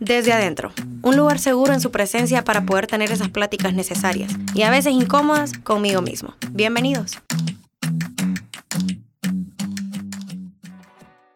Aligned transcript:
Desde 0.00 0.32
adentro, 0.32 0.72
un 1.02 1.18
lugar 1.18 1.38
seguro 1.38 1.74
en 1.74 1.80
su 1.82 1.90
presencia 1.90 2.42
para 2.42 2.64
poder 2.64 2.86
tener 2.86 3.12
esas 3.12 3.28
pláticas 3.28 3.74
necesarias 3.74 4.32
y 4.54 4.62
a 4.62 4.70
veces 4.70 4.94
incómodas 4.94 5.52
conmigo 5.58 6.00
mismo. 6.00 6.34
Bienvenidos. 6.52 7.18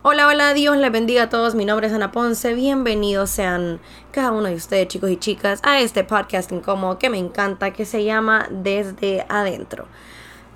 Hola, 0.00 0.28
hola, 0.28 0.54
Dios 0.54 0.78
les 0.78 0.90
bendiga 0.90 1.24
a 1.24 1.28
todos. 1.28 1.54
Mi 1.54 1.66
nombre 1.66 1.88
es 1.88 1.92
Ana 1.92 2.10
Ponce. 2.10 2.54
Bienvenidos 2.54 3.28
sean 3.28 3.80
cada 4.12 4.32
uno 4.32 4.48
de 4.48 4.54
ustedes, 4.54 4.88
chicos 4.88 5.10
y 5.10 5.18
chicas, 5.18 5.60
a 5.62 5.80
este 5.80 6.02
podcast 6.02 6.50
incómodo 6.50 6.98
que 6.98 7.10
me 7.10 7.18
encanta, 7.18 7.74
que 7.74 7.84
se 7.84 8.02
llama 8.02 8.48
Desde 8.50 9.26
Adentro. 9.28 9.88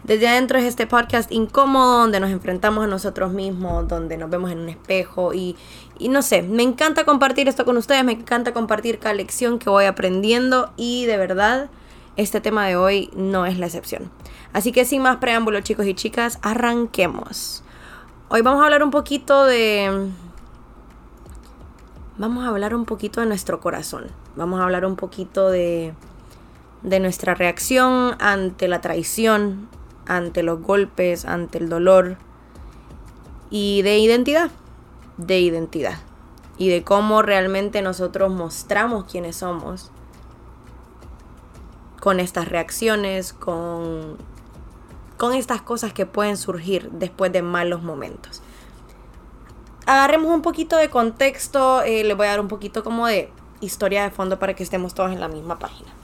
Desde 0.09 0.27
adentro 0.27 0.59
es 0.59 0.64
este 0.64 0.86
podcast 0.86 1.30
incómodo 1.30 1.98
donde 1.98 2.18
nos 2.18 2.30
enfrentamos 2.30 2.82
a 2.82 2.86
nosotros 2.86 3.30
mismos, 3.30 3.86
donde 3.88 4.16
nos 4.16 4.30
vemos 4.30 4.50
en 4.50 4.61
un 4.61 4.70
espejo 4.70 5.34
y, 5.34 5.54
y, 5.98 6.08
no 6.08 6.22
sé, 6.22 6.40
me 6.40 6.62
encanta 6.62 7.04
compartir 7.04 7.46
esto 7.46 7.67
con 7.67 7.76
ustedes, 7.76 8.03
me 8.04 8.12
encanta 8.12 8.54
compartir 8.54 9.00
cada 9.00 9.12
lección 9.12 9.58
que 9.58 9.68
voy 9.68 9.84
aprendiendo 9.84 10.72
y 10.79 11.04
de 11.04 11.18
verdad 11.18 11.68
este 12.17 12.40
tema 12.40 12.67
de 12.67 12.76
hoy 12.76 13.11
no 13.14 13.44
es 13.44 13.58
la 13.58 13.67
excepción. 13.67 14.11
Así 14.54 14.72
que 14.72 14.86
sin 14.86 15.03
más 15.03 15.18
preámbulos 15.18 15.62
chicos 15.62 15.84
y 15.84 15.93
chicas, 15.93 16.39
arranquemos. 16.40 17.62
Hoy 18.31 18.40
vamos 18.40 18.62
a 18.62 18.64
hablar 18.64 18.82
un 18.82 18.90
poquito 18.90 19.45
de... 19.45 20.09
Vamos 22.17 22.46
a 22.46 22.48
hablar 22.48 22.75
un 22.75 22.86
poquito 22.86 23.20
de 23.20 23.26
nuestro 23.26 23.61
corazón. 23.61 24.06
Vamos 24.36 24.59
a 24.59 24.64
hablar 24.64 24.86
un 24.86 24.96
poquito 24.96 25.50
de, 25.50 25.93
de 26.82 26.98
nuestra 26.98 27.34
reacción 27.34 28.17
ante 28.20 28.68
la 28.68 28.81
traición, 28.81 29.68
ante 30.08 30.43
los 30.43 30.61
golpes, 30.61 31.25
ante 31.25 31.58
el 31.58 31.68
dolor 31.68 32.17
y 33.50 33.83
de 33.83 33.98
identidad, 33.98 34.50
de 35.19 35.39
identidad 35.39 35.98
y 36.56 36.69
de 36.69 36.83
cómo 36.83 37.22
realmente 37.22 37.83
nosotros 37.83 38.33
mostramos 38.33 39.05
quiénes 39.05 39.36
somos 39.36 39.91
con 42.01 42.20
estas 42.20 42.48
reacciones, 42.48 43.33
con, 43.33 44.17
con 45.17 45.34
estas 45.34 45.62
cosas 45.62 45.92
que 45.92 46.06
pueden 46.06 46.36
surgir 46.36 46.91
después 46.91 47.31
de 47.33 47.42
malos 47.42 47.83
momentos. 47.83 48.42
Agarremos 49.86 50.34
un 50.34 50.42
poquito 50.42 50.77
de 50.77 50.91
contexto, 50.91 51.83
eh, 51.83 52.05
les 52.05 52.17
voy 52.17 52.27
a 52.27 52.31
dar 52.31 52.41
un 52.41 52.48
poquito 52.48 52.83
como 52.83 53.06
de 53.06 53.31
historia 53.61 54.03
de 54.03 54.11
fondo 54.11 54.39
para 54.39 54.55
que 54.55 54.62
estemos 54.62 54.95
todos 54.95 55.12
en 55.12 55.20
la 55.20 55.29
misma 55.29 55.59
página. 55.59 55.98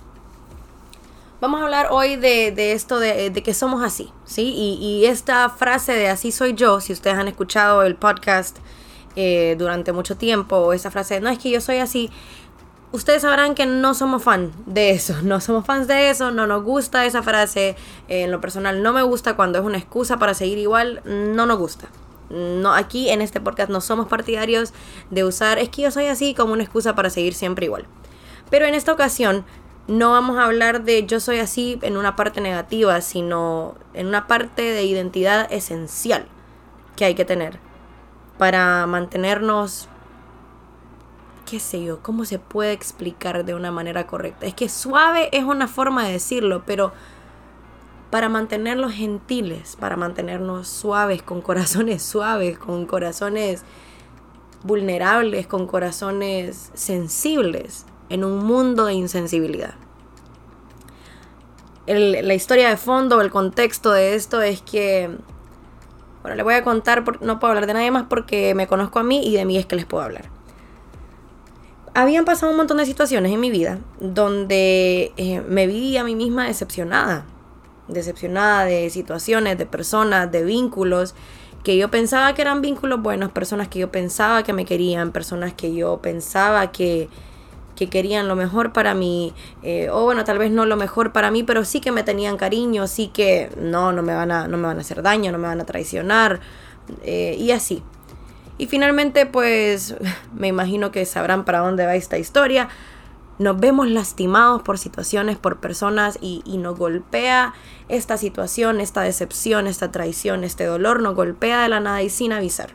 Vamos 1.45 1.61
a 1.61 1.65
hablar 1.65 1.89
hoy 1.91 2.17
de, 2.17 2.73
esto 2.73 2.99
de, 2.99 3.31
que 3.31 3.53
somos 3.53 3.83
así, 3.83 4.11
¿sí? 4.25 4.55
Y, 4.57 5.05
esta 5.05 5.51
frase 5.51 5.93
de 5.93 6.09
así 6.09 6.33
soy 6.33 6.55
yo, 6.55 6.81
si 6.81 6.95
ustedes 6.95 7.19
han 7.19 7.29
escuchado 7.29 7.83
el 7.83 7.97
podcast 7.97 8.57
eh, 9.15 9.55
durante 9.59 9.93
mucho 9.93 10.17
tiempo, 10.17 10.73
esa 10.73 10.91
frase 10.91 11.17
de 11.17 11.21
no 11.21 11.29
es 11.29 11.39
que 11.39 11.51
yo 11.51 11.61
soy 11.61 11.81
así, 11.81 12.09
ustedes 12.93 13.21
sabrán 13.21 13.55
que 13.55 13.67
no 13.67 13.93
somos 13.93 14.23
fan 14.23 14.53
de 14.65 14.93
eso, 14.93 15.17
no 15.23 15.39
somos 15.43 15.67
fans 15.67 15.87
de 15.87 16.09
eso, 16.09 16.31
no 16.31 16.47
nos 16.47 16.65
gusta 16.65 17.05
esa 17.05 17.23
frase, 17.23 17.77
en 18.09 18.31
lo 18.31 18.41
personal 18.41 18.83
no 18.83 18.95
me 18.95 19.03
gusta 19.03 19.37
cuando 19.37 19.59
es 19.59 19.67
una 19.67 19.77
excusa 19.77 20.17
para 20.17 20.33
seguir 20.33 20.57
igual, 20.57 21.03
no 21.05 21.45
nos 21.45 21.59
gusta. 21.59 21.89
No, 22.31 22.73
aquí 22.73 23.11
en 23.11 23.21
este 23.21 23.39
podcast 23.39 23.69
no 23.69 23.83
somos 23.83 24.09
partidarios 24.09 24.73
de 25.11 25.25
usar 25.25 25.59
es 25.59 25.69
que 25.69 25.83
yo 25.83 25.91
soy 25.91 26.07
así 26.07 26.33
como 26.33 26.55
una 26.55 26.63
excusa 26.63 26.95
para 26.95 27.11
seguir 27.11 27.35
siempre 27.35 27.67
igual. 27.67 27.85
Pero 28.49 28.65
en 28.65 28.75
esta 28.75 28.93
ocasión 28.95 29.45
no 29.87 30.11
vamos 30.13 30.39
a 30.39 30.45
hablar 30.45 30.85
de 30.85 31.05
yo 31.07 31.21
soy 31.21 31.39
así 31.39 31.79
en 31.83 31.97
una 31.97 32.17
parte 32.17 32.41
negativa, 32.41 33.01
sino 33.01 33.75
en 33.93 34.07
una 34.07 34.27
parte 34.27 34.63
de 34.63 34.85
identidad 34.85 35.53
esencial 35.53 36.27
que 36.97 37.05
hay 37.05 37.15
que 37.15 37.25
tener 37.25 37.59
para 38.39 38.87
mantenernos, 38.87 39.89
qué 41.45 41.61
sé 41.61 41.85
yo, 41.85 42.01
cómo 42.03 42.25
se 42.25 42.39
puede 42.39 42.73
explicar 42.73 43.45
de 43.45 43.55
una 43.55 43.71
manera 43.71 44.07
correcta. 44.07 44.47
Es 44.47 44.55
que 44.55 44.69
suave 44.69 45.29
es 45.33 45.45
una 45.45 45.69
forma 45.69 46.07
de 46.07 46.13
decirlo, 46.13 46.63
pero 46.65 46.93
para 48.11 48.29
mantenerlos 48.29 48.93
gentiles, 48.93 49.77
para 49.79 49.97
mantenernos 49.97 50.67
suaves, 50.67 51.23
con 51.23 51.43
corazones 51.43 52.03
suaves, 52.03 52.59
con 52.59 52.87
corazones 52.87 53.65
vulnerables, 54.63 55.47
con 55.47 55.67
corazones 55.67 56.71
sensibles 56.73 57.85
en 58.09 58.25
un 58.25 58.45
mundo 58.45 58.87
de 58.87 58.95
insensibilidad. 58.95 59.75
la 61.87 62.35
historia 62.35 62.71
de 62.71 62.77
fondo, 62.77 63.21
el 63.21 63.31
contexto 63.31 63.93
de 63.93 64.15
esto 64.15 64.41
es 64.41 64.63
que, 64.63 65.11
bueno, 66.23 66.37
le 66.37 66.43
voy 66.43 66.55
a 66.55 66.65
contar, 66.65 67.05
no 67.23 67.39
puedo 67.39 67.51
hablar 67.51 67.67
de 67.67 67.75
nadie 67.75 67.91
más 67.91 68.05
porque 68.09 68.55
me 68.55 68.67
conozco 68.67 68.99
a 68.99 69.03
mí 69.03 69.27
y 69.27 69.35
de 69.37 69.45
mí 69.45 69.59
es 69.59 69.67
que 69.67 69.77
les 69.77 69.85
puedo 69.85 70.03
hablar. 70.03 70.31
Habían 71.97 72.25
pasado 72.25 72.51
un 72.51 72.57
montón 72.57 72.79
de 72.79 72.87
situaciones 72.87 73.31
en 73.33 73.39
mi 73.39 73.51
vida 73.51 73.79
donde 74.01 75.13
eh, 75.17 75.43
me 75.49 75.67
vi 75.67 75.97
a 75.97 76.05
mí 76.05 76.15
misma 76.17 76.47
decepcionada, 76.47 77.25
decepcionada 77.87 78.65
de 78.65 78.91
situaciones, 78.91 79.59
de 79.59 79.67
personas, 79.67 80.33
de 80.33 80.43
vínculos 80.43 81.15
que 81.65 81.77
yo 81.79 81.91
pensaba 81.91 82.35
que 82.35 82.43
eran 82.43 82.61
vínculos 82.61 83.01
buenos, 83.01 83.33
personas 83.33 83.69
que 83.69 83.79
yo 83.79 83.91
pensaba 83.91 84.43
que 84.43 84.53
me 84.53 84.67
querían, 84.67 85.13
personas 85.13 85.55
que 85.55 85.75
yo 85.75 85.99
pensaba 86.03 86.71
que, 86.71 87.09
que 87.77 87.89
querían 87.89 88.29
lo 88.29 88.37
mejor 88.37 88.73
para 88.73 88.95
mí, 88.95 89.33
eh, 89.63 89.89
o 89.91 90.05
bueno, 90.05 90.25
tal 90.25 90.39
vez 90.39 90.51
no 90.51 90.67
lo 90.67 90.77
mejor 90.77 91.13
para 91.13 91.31
mí, 91.31 91.43
pero 91.43 91.65
sí 91.65 91.81
que 91.81 91.93
me 91.93 92.03
tenían 92.03 92.37
cariño, 92.37 92.87
sí 92.87 93.09
que 93.09 93.51
no, 93.59 93.93
no 93.93 94.03
me 94.03 94.15
van 94.15 94.31
a, 94.31 94.49
no 94.49 94.57
me 94.57 94.67
van 94.67 94.79
a 94.79 94.81
hacer 94.81 95.03
daño, 95.03 95.33
no 95.33 95.39
me 95.39 95.49
van 95.49 95.61
a 95.61 95.65
traicionar, 95.65 96.41
eh, 97.03 97.37
y 97.39 97.51
así. 97.51 97.83
Y 98.59 98.67
finalmente, 98.67 99.27
pues, 99.27 99.97
me 100.35 100.49
imagino 100.49 100.93
que 100.93 101.05
sabrán 101.05 101.45
para 101.45 101.61
dónde 101.61 101.87
va 101.87 101.95
esta 101.97 102.19
historia. 102.19 102.69
Nos 103.39 103.59
vemos 103.59 103.89
lastimados 103.89 104.63
por 104.63 104.79
situaciones, 104.79 105.37
por 105.37 105.59
personas, 105.59 106.19
y, 106.21 106.43
y 106.45 106.59
nos 106.59 106.79
golpea 106.79 107.55
esta 107.89 108.17
situación, 108.17 108.81
esta 108.81 109.03
decepción, 109.03 109.67
esta 109.67 109.91
traición, 109.91 110.45
este 110.45 110.65
dolor, 110.65 111.03
nos 111.03 111.17
golpea 111.17 111.63
de 111.63 111.69
la 111.69 111.81
nada 111.81 112.03
y 112.03 112.11
sin 112.11 112.33
avisar. 112.33 112.71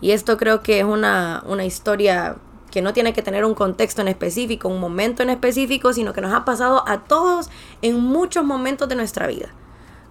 Y 0.00 0.12
esto 0.12 0.36
creo 0.36 0.62
que 0.62 0.78
es 0.78 0.84
una, 0.84 1.42
una 1.46 1.64
historia 1.64 2.36
que 2.76 2.82
no 2.82 2.92
tiene 2.92 3.14
que 3.14 3.22
tener 3.22 3.46
un 3.46 3.54
contexto 3.54 4.02
en 4.02 4.08
específico, 4.08 4.68
un 4.68 4.80
momento 4.80 5.22
en 5.22 5.30
específico, 5.30 5.94
sino 5.94 6.12
que 6.12 6.20
nos 6.20 6.34
ha 6.34 6.44
pasado 6.44 6.86
a 6.86 7.04
todos 7.04 7.48
en 7.80 7.98
muchos 7.98 8.44
momentos 8.44 8.86
de 8.86 8.96
nuestra 8.96 9.26
vida. 9.26 9.48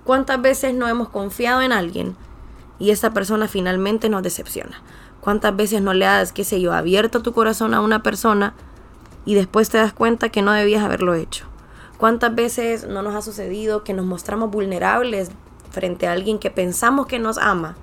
¿Cuántas 0.03 0.42
veces 0.42 0.74
no 0.74 0.88
hemos 0.88 1.09
confiado 1.09 1.62
en 1.62 1.72
alguien 1.72 2.16
y 2.80 2.90
esa 2.90 3.12
persona 3.12 3.48
finalmente 3.48 4.09
nos 4.09 4.24
decepciona? 4.24 4.81
¿Cuántas 5.22 5.56
veces 5.56 5.84
no 5.84 5.94
le 5.94 6.08
has, 6.08 6.34
qué 6.34 6.44
sé 6.44 6.59
yo, 6.59 6.74
abierto 6.74 7.22
tu 7.22 7.34
corazón 7.34 7.76
a 7.76 7.81
una 7.81 8.02
persona 8.02 8.56
y 9.26 9.36
después 9.36 9.70
te 9.70 9.78
das 9.78 9.94
cuenta 9.94 10.30
que 10.30 10.42
no 10.42 10.52
debías 10.52 10.84
haberlo 10.84 11.14
hecho? 11.14 11.46
¿Cuántas 11.97 12.34
veces 12.34 12.88
no 12.88 13.03
nos 13.03 13.14
ha 13.14 13.22
sucedido 13.22 13.84
que 13.84 13.94
nos 13.94 14.08
mostramos 14.08 14.50
vulnerables 14.50 15.30
frente 15.70 16.08
a 16.08 16.14
alguien 16.14 16.40
que 16.40 16.50
pensamos 16.50 17.06
que 17.06 17.20
nos 17.20 17.38
ama 17.38 17.76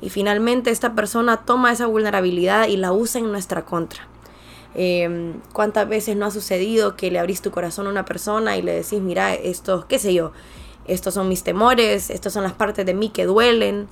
y 0.00 0.08
finalmente 0.08 0.70
esta 0.70 0.94
persona 0.94 1.44
toma 1.44 1.72
esa 1.72 1.84
vulnerabilidad 1.84 2.68
y 2.68 2.78
la 2.78 2.92
usa 2.92 3.20
en 3.20 3.30
nuestra 3.30 3.66
contra? 3.66 4.13
Em, 4.74 5.40
¿Cuántas 5.52 5.88
veces 5.88 6.16
no 6.16 6.26
ha 6.26 6.30
sucedido 6.30 6.96
que 6.96 7.10
le 7.10 7.20
abrís 7.20 7.40
tu 7.40 7.50
corazón 7.52 7.86
a 7.86 7.90
una 7.90 8.04
persona 8.04 8.56
y 8.56 8.62
le 8.62 8.72
decís, 8.72 9.00
mira, 9.00 9.32
esto, 9.32 9.86
qué 9.88 9.98
sé 9.98 10.12
yo, 10.12 10.32
estos 10.86 11.14
son 11.14 11.28
mis 11.28 11.44
temores, 11.44 12.10
estas 12.10 12.32
son 12.32 12.42
las 12.42 12.54
partes 12.54 12.84
de 12.84 12.94
mí 12.94 13.10
que 13.10 13.24
duelen? 13.24 13.86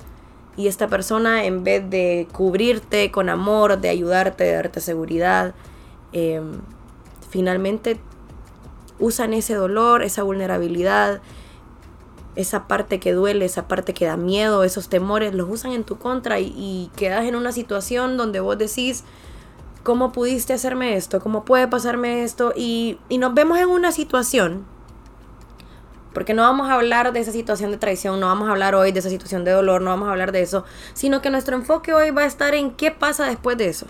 Y 0.57 0.67
esta 0.67 0.87
persona, 0.87 1.45
en 1.45 1.63
vez 1.63 1.89
de 1.89 2.27
cubrirte 2.31 3.11
con 3.11 3.29
amor, 3.29 3.79
de 3.79 3.89
ayudarte, 3.89 4.43
de 4.43 4.51
darte 4.53 4.81
seguridad, 4.81 5.55
em, 6.11 6.59
finalmente 7.29 7.99
usan 8.99 9.33
ese 9.33 9.55
dolor, 9.55 10.03
esa 10.03 10.21
vulnerabilidad, 10.23 11.21
esa 12.35 12.67
parte 12.67 12.99
que 12.99 13.13
duele, 13.13 13.45
esa 13.45 13.67
parte 13.67 13.93
que 13.93 14.05
da 14.05 14.17
miedo, 14.17 14.63
esos 14.63 14.89
temores, 14.89 15.33
los 15.33 15.49
usan 15.49 15.71
en 15.71 15.83
tu 15.83 15.97
contra 15.97 16.39
y, 16.39 16.53
y 16.55 16.91
quedas 16.95 17.25
en 17.25 17.35
una 17.35 17.51
situación 17.51 18.17
donde 18.17 18.39
vos 18.39 18.57
decís, 18.57 19.03
¿cómo 19.83 20.11
pudiste 20.11 20.53
hacerme 20.53 20.95
esto? 20.95 21.19
¿Cómo 21.19 21.45
puede 21.45 21.67
pasarme 21.67 22.23
esto? 22.23 22.53
Y, 22.55 22.97
nos 23.09 23.33
vemos 23.33 23.59
en 23.59 23.69
una 23.69 23.91
situación, 23.91 24.65
porque 26.13 26.33
no 26.33 26.43
vamos 26.43 26.69
a 26.69 26.73
hablar 26.73 27.11
de 27.13 27.19
esa 27.19 27.31
situación 27.31 27.71
de 27.71 27.77
traición, 27.77 28.19
no 28.19 28.27
vamos 28.27 28.47
a 28.47 28.51
hablar 28.51 28.75
hoy 28.75 28.91
de 28.91 28.99
esa 28.99 29.09
situación 29.09 29.43
de 29.43 29.51
dolor, 29.51 29.81
no 29.81 29.89
vamos 29.89 30.07
a 30.07 30.11
hablar 30.11 30.31
de 30.31 30.41
eso, 30.41 30.63
sino 30.93 31.21
que 31.21 31.29
nuestro 31.29 31.55
enfoque 31.55 31.93
hoy 31.93 32.11
va 32.11 32.21
a 32.21 32.25
estar 32.25 32.55
en 32.55 32.71
qué 32.71 32.91
pasa 32.91 33.25
después 33.25 33.57
de 33.57 33.69
eso. 33.69 33.87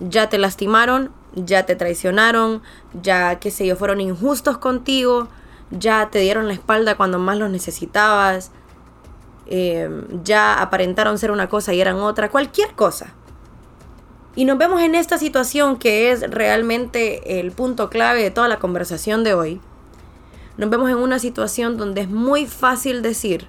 Ya 0.00 0.28
te 0.28 0.38
lastimaron, 0.38 1.12
ya 1.34 1.66
te 1.66 1.76
traicionaron, 1.76 2.62
ya, 3.00 3.38
qué 3.38 3.50
sé 3.50 3.66
yo, 3.66 3.76
fueron 3.76 4.00
injustos 4.00 4.58
contigo, 4.58 5.28
ya 5.70 6.08
te 6.10 6.18
dieron 6.20 6.48
la 6.48 6.54
espalda 6.54 6.96
cuando 6.96 7.18
más 7.18 7.36
los 7.36 7.50
necesitabas, 7.50 8.50
eh, 9.46 9.90
ya 10.24 10.60
aparentaron 10.60 11.18
ser 11.18 11.30
una 11.30 11.48
cosa 11.48 11.74
y 11.74 11.80
eran 11.80 11.96
otra, 11.96 12.30
cualquier 12.30 12.74
cosa. 12.74 13.12
Y 14.36 14.44
nos 14.44 14.58
vemos 14.58 14.80
en 14.80 14.94
esta 14.94 15.18
situación 15.18 15.76
que 15.76 16.12
es 16.12 16.30
realmente 16.30 17.40
el 17.40 17.50
punto 17.50 17.90
clave 17.90 18.22
de 18.22 18.30
toda 18.30 18.48
la 18.48 18.58
conversación 18.58 19.24
de 19.24 19.34
hoy. 19.34 19.60
Nos 20.56 20.70
vemos 20.70 20.88
en 20.90 20.96
una 20.96 21.18
situación 21.18 21.76
donde 21.76 22.02
es 22.02 22.08
muy 22.08 22.46
fácil 22.46 23.02
decir, 23.02 23.48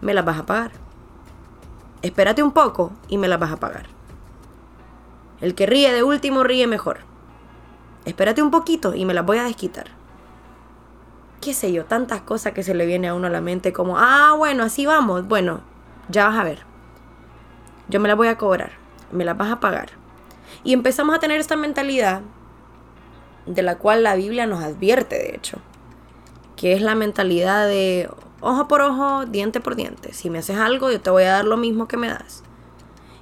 me 0.00 0.14
las 0.14 0.24
vas 0.24 0.38
a 0.38 0.46
pagar. 0.46 0.72
Espérate 2.02 2.42
un 2.42 2.52
poco 2.52 2.92
y 3.08 3.18
me 3.18 3.28
las 3.28 3.38
vas 3.38 3.52
a 3.52 3.56
pagar. 3.56 3.86
El 5.40 5.54
que 5.54 5.66
ríe 5.66 5.92
de 5.92 6.02
último 6.02 6.42
ríe 6.42 6.66
mejor. 6.66 6.98
Espérate 8.04 8.42
un 8.42 8.50
poquito 8.50 8.94
y 8.94 9.04
me 9.04 9.14
las 9.14 9.24
voy 9.24 9.38
a 9.38 9.44
desquitar. 9.44 9.86
Qué 11.40 11.54
sé 11.54 11.72
yo, 11.72 11.84
tantas 11.84 12.22
cosas 12.22 12.52
que 12.52 12.62
se 12.62 12.74
le 12.74 12.86
viene 12.86 13.08
a 13.08 13.14
uno 13.14 13.28
a 13.28 13.30
la 13.30 13.40
mente 13.40 13.72
como, 13.72 13.98
ah, 13.98 14.34
bueno, 14.36 14.64
así 14.64 14.86
vamos. 14.86 15.26
Bueno, 15.28 15.60
ya 16.08 16.28
vas 16.28 16.38
a 16.38 16.44
ver. 16.44 16.60
Yo 17.88 18.00
me 18.00 18.08
las 18.08 18.16
voy 18.16 18.28
a 18.28 18.38
cobrar, 18.38 18.72
me 19.12 19.24
las 19.24 19.36
vas 19.36 19.52
a 19.52 19.60
pagar. 19.60 19.90
Y 20.62 20.72
empezamos 20.72 21.14
a 21.14 21.18
tener 21.18 21.40
esta 21.40 21.56
mentalidad 21.56 22.22
de 23.46 23.62
la 23.62 23.76
cual 23.78 24.02
la 24.02 24.14
Biblia 24.14 24.46
nos 24.46 24.62
advierte, 24.62 25.16
de 25.16 25.34
hecho, 25.34 25.58
que 26.56 26.72
es 26.72 26.82
la 26.82 26.94
mentalidad 26.94 27.66
de 27.66 28.08
ojo 28.40 28.68
por 28.68 28.80
ojo, 28.80 29.26
diente 29.26 29.60
por 29.60 29.74
diente. 29.76 30.12
Si 30.12 30.30
me 30.30 30.38
haces 30.38 30.58
algo, 30.58 30.90
yo 30.90 31.00
te 31.00 31.10
voy 31.10 31.24
a 31.24 31.32
dar 31.32 31.44
lo 31.44 31.56
mismo 31.56 31.88
que 31.88 31.96
me 31.96 32.08
das. 32.08 32.42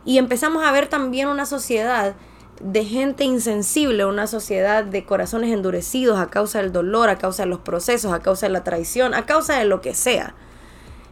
Y 0.05 0.19
empezamos 0.19 0.65
a 0.65 0.73
ver 0.73 0.89
también 0.89 1.29
una 1.29 1.47
sociedad 1.47 2.15
de 2.61 2.85
gente 2.85 3.25
insensible, 3.25 4.05
una 4.05 4.27
sociedad 4.27 4.85
de 4.85 5.05
corazones 5.05 5.53
endurecidos 5.53 6.19
a 6.19 6.29
causa 6.29 6.61
del 6.61 6.73
dolor, 6.73 7.09
a 7.09 7.19
causa 7.19 7.45
de 7.45 7.49
los 7.49 7.61
procesos, 7.61 8.13
a 8.13 8.21
causa 8.21 8.47
de 8.47 8.53
la 8.53 8.65
traición, 8.65 9.15
a 9.15 9.27
causa 9.27 9.59
de 9.59 9.65
lo 9.65 9.81
que 9.81 9.95
sea. 9.95 10.35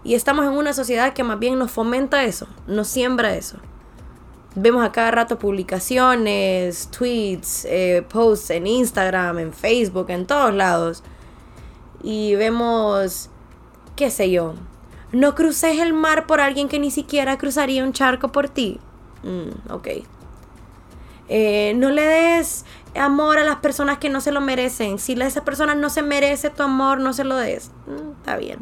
Y 0.04 0.14
estamos 0.14 0.44
en 0.46 0.52
una 0.52 0.72
sociedad 0.72 1.12
que 1.12 1.24
más 1.24 1.38
bien 1.38 1.58
nos 1.58 1.70
fomenta 1.70 2.24
eso, 2.24 2.46
nos 2.66 2.88
siembra 2.88 3.34
eso. 3.34 3.58
Vemos 4.56 4.84
a 4.84 4.90
cada 4.90 5.12
rato 5.12 5.38
publicaciones, 5.38 6.88
tweets, 6.90 7.64
eh, 7.66 8.04
posts 8.08 8.50
en 8.50 8.66
Instagram, 8.66 9.38
en 9.38 9.52
Facebook, 9.52 10.10
en 10.10 10.26
todos 10.26 10.52
lados. 10.52 11.04
Y 12.02 12.34
vemos, 12.34 13.30
qué 13.94 14.10
sé 14.10 14.30
yo, 14.30 14.54
no 15.12 15.36
cruces 15.36 15.78
el 15.78 15.92
mar 15.92 16.26
por 16.26 16.40
alguien 16.40 16.68
que 16.68 16.80
ni 16.80 16.90
siquiera 16.90 17.38
cruzaría 17.38 17.84
un 17.84 17.92
charco 17.92 18.32
por 18.32 18.48
ti. 18.48 18.80
Mm, 19.22 19.72
ok. 19.72 19.88
Eh, 21.28 21.74
no 21.76 21.90
le 21.90 22.02
des 22.02 22.64
amor 22.96 23.38
a 23.38 23.44
las 23.44 23.56
personas 23.56 23.98
que 23.98 24.08
no 24.08 24.20
se 24.20 24.32
lo 24.32 24.40
merecen. 24.40 24.98
Si 24.98 25.12
esa 25.12 25.44
persona 25.44 25.76
no 25.76 25.90
se 25.90 26.02
merece 26.02 26.50
tu 26.50 26.64
amor, 26.64 26.98
no 26.98 27.12
se 27.12 27.22
lo 27.22 27.36
des. 27.36 27.70
Mm, 27.86 28.18
está 28.18 28.36
bien 28.36 28.58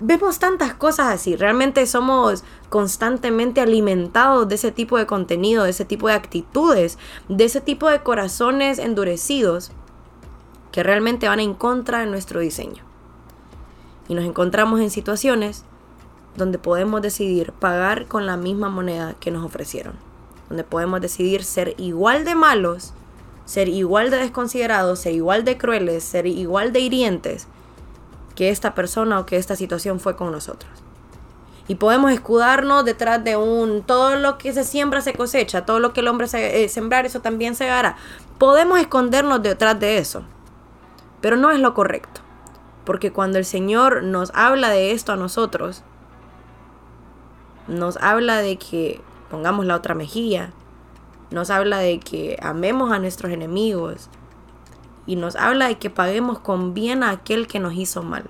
vemos 0.00 0.38
tantas 0.38 0.74
cosas 0.74 1.08
así. 1.08 1.36
Realmente 1.36 1.86
somos 1.86 2.44
constantemente 2.68 3.60
alimentados 3.60 4.48
de 4.48 4.54
ese 4.54 4.72
tipo 4.72 4.98
de 4.98 5.06
contenido, 5.06 5.64
de 5.64 5.70
ese 5.70 5.84
tipo 5.84 6.08
de 6.08 6.14
actitudes, 6.14 6.98
de 7.28 7.44
ese 7.44 7.60
tipo 7.60 7.88
de 7.88 8.02
corazones 8.02 8.78
endurecidos 8.78 9.72
que 10.70 10.82
realmente 10.82 11.28
van 11.28 11.40
en 11.40 11.54
contra 11.54 12.00
de 12.00 12.06
nuestro 12.06 12.40
diseño. 12.40 12.82
Y 14.08 14.14
nos 14.14 14.24
encontramos 14.24 14.80
en 14.80 14.90
situaciones 14.90 15.64
donde 16.36 16.58
podemos 16.58 17.02
decidir 17.02 17.52
pagar 17.52 18.06
con 18.06 18.26
la 18.26 18.36
misma 18.36 18.68
moneda 18.70 19.14
que 19.20 19.30
nos 19.30 19.44
ofrecieron. 19.44 19.94
Donde 20.48 20.64
podemos 20.64 21.00
decidir 21.00 21.44
ser 21.44 21.74
igual 21.78 22.24
de 22.24 22.34
malos, 22.34 22.94
ser 23.44 23.68
igual 23.68 24.10
de 24.10 24.18
desconsiderados, 24.18 25.00
ser 25.00 25.14
igual 25.14 25.44
de 25.44 25.58
crueles, 25.58 26.04
ser 26.04 26.26
igual 26.26 26.72
de 26.72 26.80
hirientes 26.80 27.48
que 28.34 28.50
esta 28.50 28.74
persona 28.74 29.20
o 29.20 29.26
que 29.26 29.36
esta 29.36 29.56
situación 29.56 30.00
fue 30.00 30.16
con 30.16 30.32
nosotros. 30.32 30.70
Y 31.68 31.76
podemos 31.76 32.10
escudarnos 32.10 32.84
detrás 32.84 33.22
de 33.22 33.36
un 33.36 33.82
todo 33.82 34.16
lo 34.16 34.36
que 34.36 34.52
se 34.52 34.64
siembra 34.64 35.00
se 35.00 35.14
cosecha, 35.14 35.64
todo 35.64 35.78
lo 35.78 35.92
que 35.92 36.00
el 36.00 36.08
hombre 36.08 36.26
se, 36.26 36.64
eh, 36.64 36.68
sembrar, 36.68 37.06
eso 37.06 37.20
también 37.20 37.54
se 37.54 37.70
hará. 37.70 37.96
Podemos 38.38 38.80
escondernos 38.80 39.42
detrás 39.42 39.78
de 39.78 39.98
eso, 39.98 40.24
pero 41.20 41.36
no 41.36 41.50
es 41.50 41.60
lo 41.60 41.74
correcto. 41.74 42.20
Porque 42.84 43.12
cuando 43.12 43.38
el 43.38 43.44
Señor 43.44 44.02
nos 44.02 44.32
habla 44.34 44.70
de 44.70 44.90
esto 44.90 45.12
a 45.12 45.16
nosotros, 45.16 45.84
nos 47.68 47.96
habla 47.98 48.38
de 48.38 48.58
que 48.58 49.00
pongamos 49.30 49.64
la 49.64 49.76
otra 49.76 49.94
mejilla, 49.94 50.50
nos 51.30 51.48
habla 51.48 51.78
de 51.78 52.00
que 52.00 52.36
amemos 52.42 52.90
a 52.90 52.98
nuestros 52.98 53.32
enemigos, 53.32 54.10
y 55.06 55.16
nos 55.16 55.36
habla 55.36 55.68
de 55.68 55.78
que 55.78 55.90
paguemos 55.90 56.38
con 56.38 56.74
bien 56.74 57.02
a 57.02 57.10
aquel 57.10 57.46
que 57.46 57.58
nos 57.58 57.74
hizo 57.74 58.02
mal. 58.02 58.24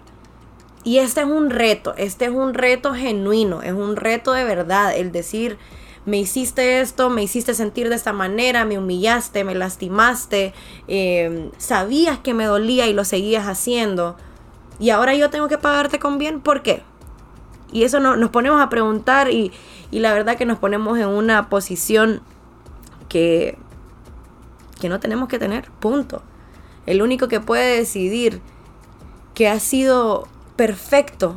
Y 0.85 0.99
este 0.99 1.21
es 1.21 1.27
un 1.27 1.51
reto, 1.51 1.95
este 1.97 2.25
es 2.25 2.31
un 2.33 2.55
reto 2.55 2.95
genuino, 2.95 3.63
es 3.63 3.73
un 3.73 3.97
reto 3.97 4.33
de 4.33 4.45
verdad, 4.45 4.97
el 4.97 5.13
decir, 5.13 5.59
me 6.05 6.19
hiciste 6.19 6.81
esto, 6.81 7.09
me 7.09 7.23
hiciste 7.23 7.55
sentir 7.55 7.89
de 7.89 7.95
esta 7.95 8.13
manera, 8.13 8.65
me 8.65 8.79
humillaste, 8.79 9.45
me 9.45 9.55
lastimaste, 9.55 10.53
em, 10.89 11.51
sabías 11.59 12.19
que 12.19 12.35
me 12.35 12.47
dolía 12.47 12.89
y 12.89 12.95
lo 12.95 13.05
seguías 13.05 13.47
haciendo, 13.47 14.17
y 14.81 14.91
ahora 14.91 15.15
yo 15.15 15.31
tengo 15.31 15.47
que 15.47 15.59
pagarte 15.59 16.01
con 16.01 16.19
bien, 16.19 16.41
¿por 16.41 16.63
qué? 16.63 16.83
Y 17.71 17.85
eso 17.85 18.01
nos 18.01 18.31
ponemos 18.31 18.61
a 18.61 18.69
preguntar 18.69 19.31
y, 19.31 19.53
y 19.93 20.01
la 20.01 20.13
verdad 20.13 20.37
que 20.37 20.45
nos 20.45 20.59
ponemos 20.59 20.99
en 20.99 21.09
una 21.09 21.49
posición 21.49 22.21
que, 23.09 23.57
que 24.81 24.89
no 24.89 24.99
tenemos 24.99 25.29
que 25.29 25.39
tener, 25.39 25.71
punto. 25.81 26.23
El 26.87 27.03
único 27.03 27.29
que 27.29 27.41
puede 27.41 27.77
decidir 27.77 28.41
que 29.35 29.49
ha 29.49 29.61
sido 29.61 30.29
perfecto 30.57 31.37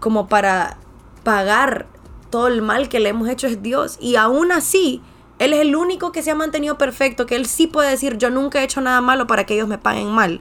como 0.00 0.28
para 0.28 0.78
pagar 1.24 1.86
todo 2.30 2.48
el 2.48 2.62
mal 2.62 2.88
que 2.88 3.00
le 3.00 3.10
hemos 3.10 3.28
hecho 3.28 3.46
es 3.46 3.62
Dios. 3.62 3.98
Y 4.00 4.16
aún 4.16 4.52
así, 4.52 5.02
Él 5.38 5.52
es 5.52 5.60
el 5.60 5.76
único 5.76 6.12
que 6.12 6.22
se 6.22 6.30
ha 6.30 6.34
mantenido 6.34 6.78
perfecto, 6.78 7.26
que 7.26 7.36
Él 7.36 7.46
sí 7.46 7.66
puede 7.66 7.90
decir, 7.90 8.18
yo 8.18 8.30
nunca 8.30 8.60
he 8.60 8.64
hecho 8.64 8.80
nada 8.80 9.00
malo 9.00 9.26
para 9.26 9.44
que 9.44 9.54
ellos 9.54 9.68
me 9.68 9.78
paguen 9.78 10.08
mal. 10.08 10.40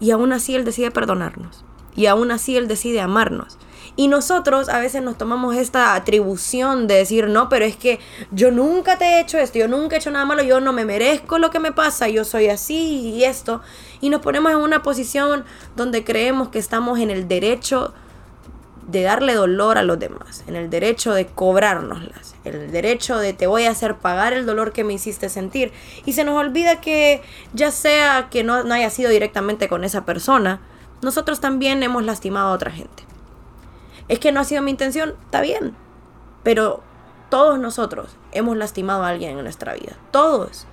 Y 0.00 0.10
aún 0.10 0.32
así 0.32 0.54
Él 0.54 0.64
decide 0.64 0.90
perdonarnos. 0.90 1.64
Y 1.94 2.06
aún 2.06 2.30
así 2.30 2.56
Él 2.56 2.68
decide 2.68 3.00
amarnos. 3.00 3.58
Y 3.98 4.08
nosotros 4.08 4.68
a 4.68 4.78
veces 4.78 5.02
nos 5.02 5.16
tomamos 5.16 5.56
esta 5.56 5.94
atribución 5.94 6.86
de 6.86 6.96
decir, 6.96 7.28
no, 7.28 7.48
pero 7.48 7.64
es 7.64 7.76
que 7.76 7.98
yo 8.30 8.50
nunca 8.50 8.98
te 8.98 9.06
he 9.06 9.20
hecho 9.20 9.38
esto, 9.38 9.58
yo 9.58 9.68
nunca 9.68 9.96
he 9.96 9.98
hecho 9.98 10.10
nada 10.10 10.26
malo, 10.26 10.42
yo 10.42 10.60
no 10.60 10.74
me 10.74 10.84
merezco 10.84 11.38
lo 11.38 11.50
que 11.50 11.60
me 11.60 11.72
pasa, 11.72 12.06
yo 12.08 12.24
soy 12.24 12.48
así 12.48 13.14
y 13.14 13.24
esto. 13.24 13.62
Y 14.02 14.10
nos 14.10 14.20
ponemos 14.20 14.52
en 14.52 14.58
una 14.58 14.82
posición 14.82 15.44
donde 15.76 16.04
creemos 16.04 16.50
que 16.50 16.58
estamos 16.58 16.98
en 16.98 17.10
el 17.10 17.26
derecho 17.26 17.94
de 18.86 19.02
darle 19.02 19.32
dolor 19.32 19.78
a 19.78 19.82
los 19.82 19.98
demás, 19.98 20.44
en 20.46 20.56
el 20.56 20.68
derecho 20.68 21.14
de 21.14 21.26
cobrárnoslas, 21.26 22.36
en 22.44 22.54
el 22.54 22.70
derecho 22.70 23.16
de 23.18 23.32
te 23.32 23.46
voy 23.46 23.64
a 23.64 23.70
hacer 23.70 23.96
pagar 23.96 24.34
el 24.34 24.44
dolor 24.44 24.72
que 24.72 24.84
me 24.84 24.92
hiciste 24.92 25.30
sentir. 25.30 25.72
Y 26.04 26.12
se 26.12 26.22
nos 26.22 26.36
olvida 26.36 26.82
que 26.82 27.22
ya 27.54 27.70
sea 27.70 28.28
que 28.30 28.44
no, 28.44 28.62
no 28.62 28.74
haya 28.74 28.90
sido 28.90 29.10
directamente 29.10 29.70
con 29.70 29.84
esa 29.84 30.04
persona, 30.04 30.60
nosotros 31.00 31.40
también 31.40 31.82
hemos 31.82 32.04
lastimado 32.04 32.48
a 32.48 32.52
otra 32.52 32.70
gente 32.70 33.06
es 34.08 34.18
que 34.18 34.32
no 34.32 34.40
ha 34.40 34.44
sido 34.44 34.62
mi 34.62 34.70
intención, 34.70 35.14
está 35.24 35.40
bien. 35.40 35.74
Pero 36.42 36.82
todos 37.28 37.58
nosotros 37.58 38.16
hemos 38.32 38.56
lastimado 38.56 39.04
a 39.04 39.08
alguien 39.08 39.36
en 39.36 39.42
nuestra 39.42 39.74
vida. 39.74 39.96
Todos. 40.10 40.66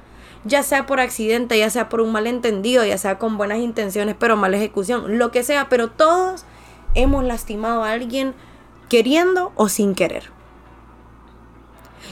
Ya 0.46 0.62
sea 0.62 0.86
por 0.86 1.00
accidente, 1.00 1.58
ya 1.58 1.70
sea 1.70 1.90
por 1.90 2.02
un 2.02 2.12
malentendido, 2.12 2.86
ya 2.86 2.98
sea 2.98 3.18
con 3.18 3.38
buenas 3.38 3.60
intenciones, 3.60 4.16
pero 4.20 4.36
mala 4.36 4.58
ejecución, 4.58 5.18
lo 5.18 5.32
que 5.32 5.44
sea, 5.44 5.70
pero 5.70 5.90
todos 5.90 6.46
hemos 6.96 7.24
lastimado 7.24 7.84
a 7.84 7.92
alguien 7.92 8.36
queriendo 8.90 9.52
o 9.56 9.70
sin 9.70 9.96
querer. 9.96 10.32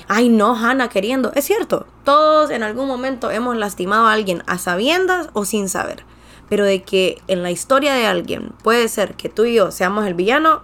Ay, 0.08 0.30
no, 0.30 0.56
Hannah, 0.56 0.90
queriendo. 0.90 1.32
Es 1.36 1.46
cierto, 1.46 1.86
todos 2.04 2.50
en 2.50 2.64
algún 2.64 2.88
momento 2.88 3.32
hemos 3.32 3.56
lastimado 3.58 4.08
a 4.08 4.14
alguien 4.14 4.44
a 4.48 4.58
sabiendas 4.58 5.30
o 5.34 5.46
sin 5.46 5.70
saber. 5.70 6.06
Pero 6.50 6.66
de 6.66 6.84
que 6.84 7.22
en 7.28 7.44
la 7.44 7.52
historia 7.52 7.94
de 7.94 8.06
alguien 8.06 8.54
puede 8.64 8.88
ser 8.88 9.16
que 9.16 9.30
tú 9.30 9.46
y 9.46 9.54
yo 9.54 9.72
seamos 9.72 10.06
el 10.06 10.14
villano, 10.14 10.64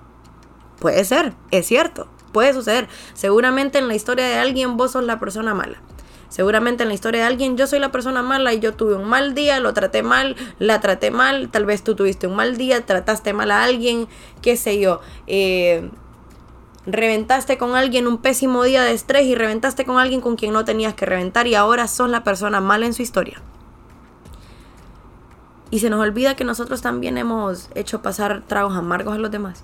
Puede 0.79 1.03
ser, 1.05 1.33
es 1.51 1.65
cierto, 1.65 2.07
puede 2.31 2.53
suceder. 2.53 2.87
Seguramente 3.13 3.79
en 3.79 3.87
la 3.87 3.95
historia 3.95 4.27
de 4.27 4.35
alguien 4.35 4.77
vos 4.77 4.91
sos 4.91 5.03
la 5.03 5.19
persona 5.19 5.53
mala. 5.53 5.81
Seguramente 6.29 6.83
en 6.83 6.89
la 6.89 6.95
historia 6.95 7.21
de 7.21 7.27
alguien 7.27 7.57
yo 7.57 7.67
soy 7.67 7.79
la 7.79 7.91
persona 7.91 8.21
mala 8.21 8.53
y 8.53 8.59
yo 8.59 8.73
tuve 8.73 8.95
un 8.95 9.05
mal 9.05 9.33
día, 9.33 9.59
lo 9.59 9.73
traté 9.73 10.03
mal, 10.03 10.35
la 10.59 10.81
traté 10.81 11.09
mal, 11.09 11.49
tal 11.49 11.65
vez 11.65 11.83
tú 11.83 11.95
tuviste 11.95 12.27
un 12.27 12.35
mal 12.35 12.57
día, 12.57 12.85
trataste 12.85 13.33
mal 13.33 13.49
a 13.49 13.63
alguien, 13.63 14.07
qué 14.41 14.57
sé 14.57 14.79
yo, 14.79 14.99
eh, 15.25 15.89
reventaste 16.85 17.57
con 17.57 17.75
alguien 17.75 18.07
un 18.07 18.17
pésimo 18.17 18.63
día 18.63 18.83
de 18.83 18.91
estrés 18.91 19.25
y 19.25 19.35
reventaste 19.35 19.85
con 19.85 19.97
alguien 19.97 20.19
con 20.19 20.35
quien 20.35 20.51
no 20.51 20.65
tenías 20.65 20.93
que 20.93 21.05
reventar 21.05 21.47
y 21.47 21.55
ahora 21.55 21.87
sos 21.87 22.09
la 22.09 22.23
persona 22.25 22.59
mala 22.59 22.85
en 22.85 22.93
su 22.93 23.01
historia. 23.01 23.41
Y 25.71 25.79
se 25.79 25.89
nos 25.89 26.01
olvida 26.01 26.35
que 26.35 26.43
nosotros 26.43 26.81
también 26.81 27.17
hemos 27.17 27.69
hecho 27.73 28.01
pasar 28.01 28.43
tragos 28.45 28.75
amargos 28.75 29.15
a 29.15 29.17
los 29.17 29.31
demás 29.31 29.63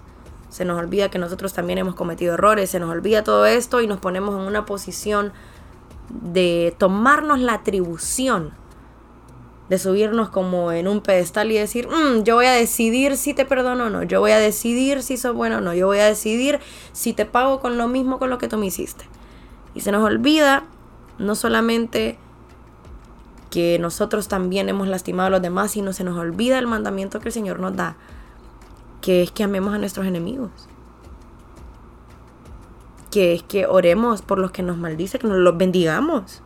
se 0.54 0.66
nos 0.66 0.78
olvida 0.78 1.10
que 1.10 1.18
nosotros 1.18 1.52
también 1.52 1.80
hemos 1.80 1.96
cometido 1.96 2.36
errores, 2.36 2.70
se 2.70 2.80
nos 2.80 2.92
olvida 2.92 3.24
todo 3.24 3.48
esto 3.48 3.82
y 3.82 3.88
nos 3.88 4.00
ponemos 4.00 4.40
en 4.40 4.42
una 4.46 4.68
posición 4.68 5.34
de 6.10 6.76
tomarnos 6.78 7.40
la 7.40 7.56
atribución 7.56 8.52
de 9.68 9.80
subirnos 9.80 10.30
como 10.30 10.72
en 10.72 10.88
un 10.88 11.02
pedestal 11.02 11.52
y 11.52 11.58
decir, 11.58 11.88
mm, 11.88 12.22
yo 12.22 12.36
voy 12.36 12.46
a 12.46 12.52
decidir 12.52 13.18
si 13.18 13.34
te 13.34 13.46
perdono 13.46 13.86
o 13.86 13.90
no, 13.90 14.04
yo 14.04 14.20
voy 14.20 14.30
a 14.30 14.38
decidir 14.38 15.02
si 15.02 15.18
sos 15.18 15.34
bueno 15.34 15.58
o 15.58 15.62
no, 15.62 15.74
yo 15.74 15.88
voy 15.88 15.98
a 15.98 16.06
decidir 16.06 16.60
si 16.92 17.14
te 17.14 17.26
pago 17.26 17.60
con 17.60 17.80
lo 17.80 17.88
mismo 17.88 18.20
con 18.20 18.30
lo 18.30 18.38
que 18.38 18.48
tú 18.48 18.60
me 18.60 18.68
hiciste. 18.68 19.06
Y 19.74 19.82
se 19.82 19.92
nos 19.92 20.04
olvida 20.04 20.66
no 21.18 21.34
solamente 21.34 22.20
que 23.50 23.80
nosotros 23.80 24.28
también 24.28 24.70
hemos 24.70 24.88
lastimado 24.88 25.26
a 25.26 25.32
los 25.32 25.42
demás, 25.42 25.72
sino 25.72 25.94
se 25.94 26.04
nos 26.04 26.16
olvida 26.16 26.60
el 26.60 26.68
mandamiento 26.68 27.20
que 27.20 27.30
el 27.30 27.34
Señor 27.34 27.60
nos 27.60 27.76
da 27.76 27.98
que 29.04 29.22
es 29.22 29.32
que 29.32 29.44
amemos 29.44 29.76
a 29.76 29.78
nuestros 29.78 30.08
enemigos. 30.08 30.50
Que 33.12 33.34
es 33.34 33.44
que 33.44 33.68
oremos 33.68 34.22
por 34.24 34.40
los 34.40 34.50
que 34.52 34.64
nos 34.64 34.78
maldicen, 34.78 35.22
que 35.22 35.28
nos 35.28 35.38
los 35.38 35.58
bendigamos. 35.58 36.42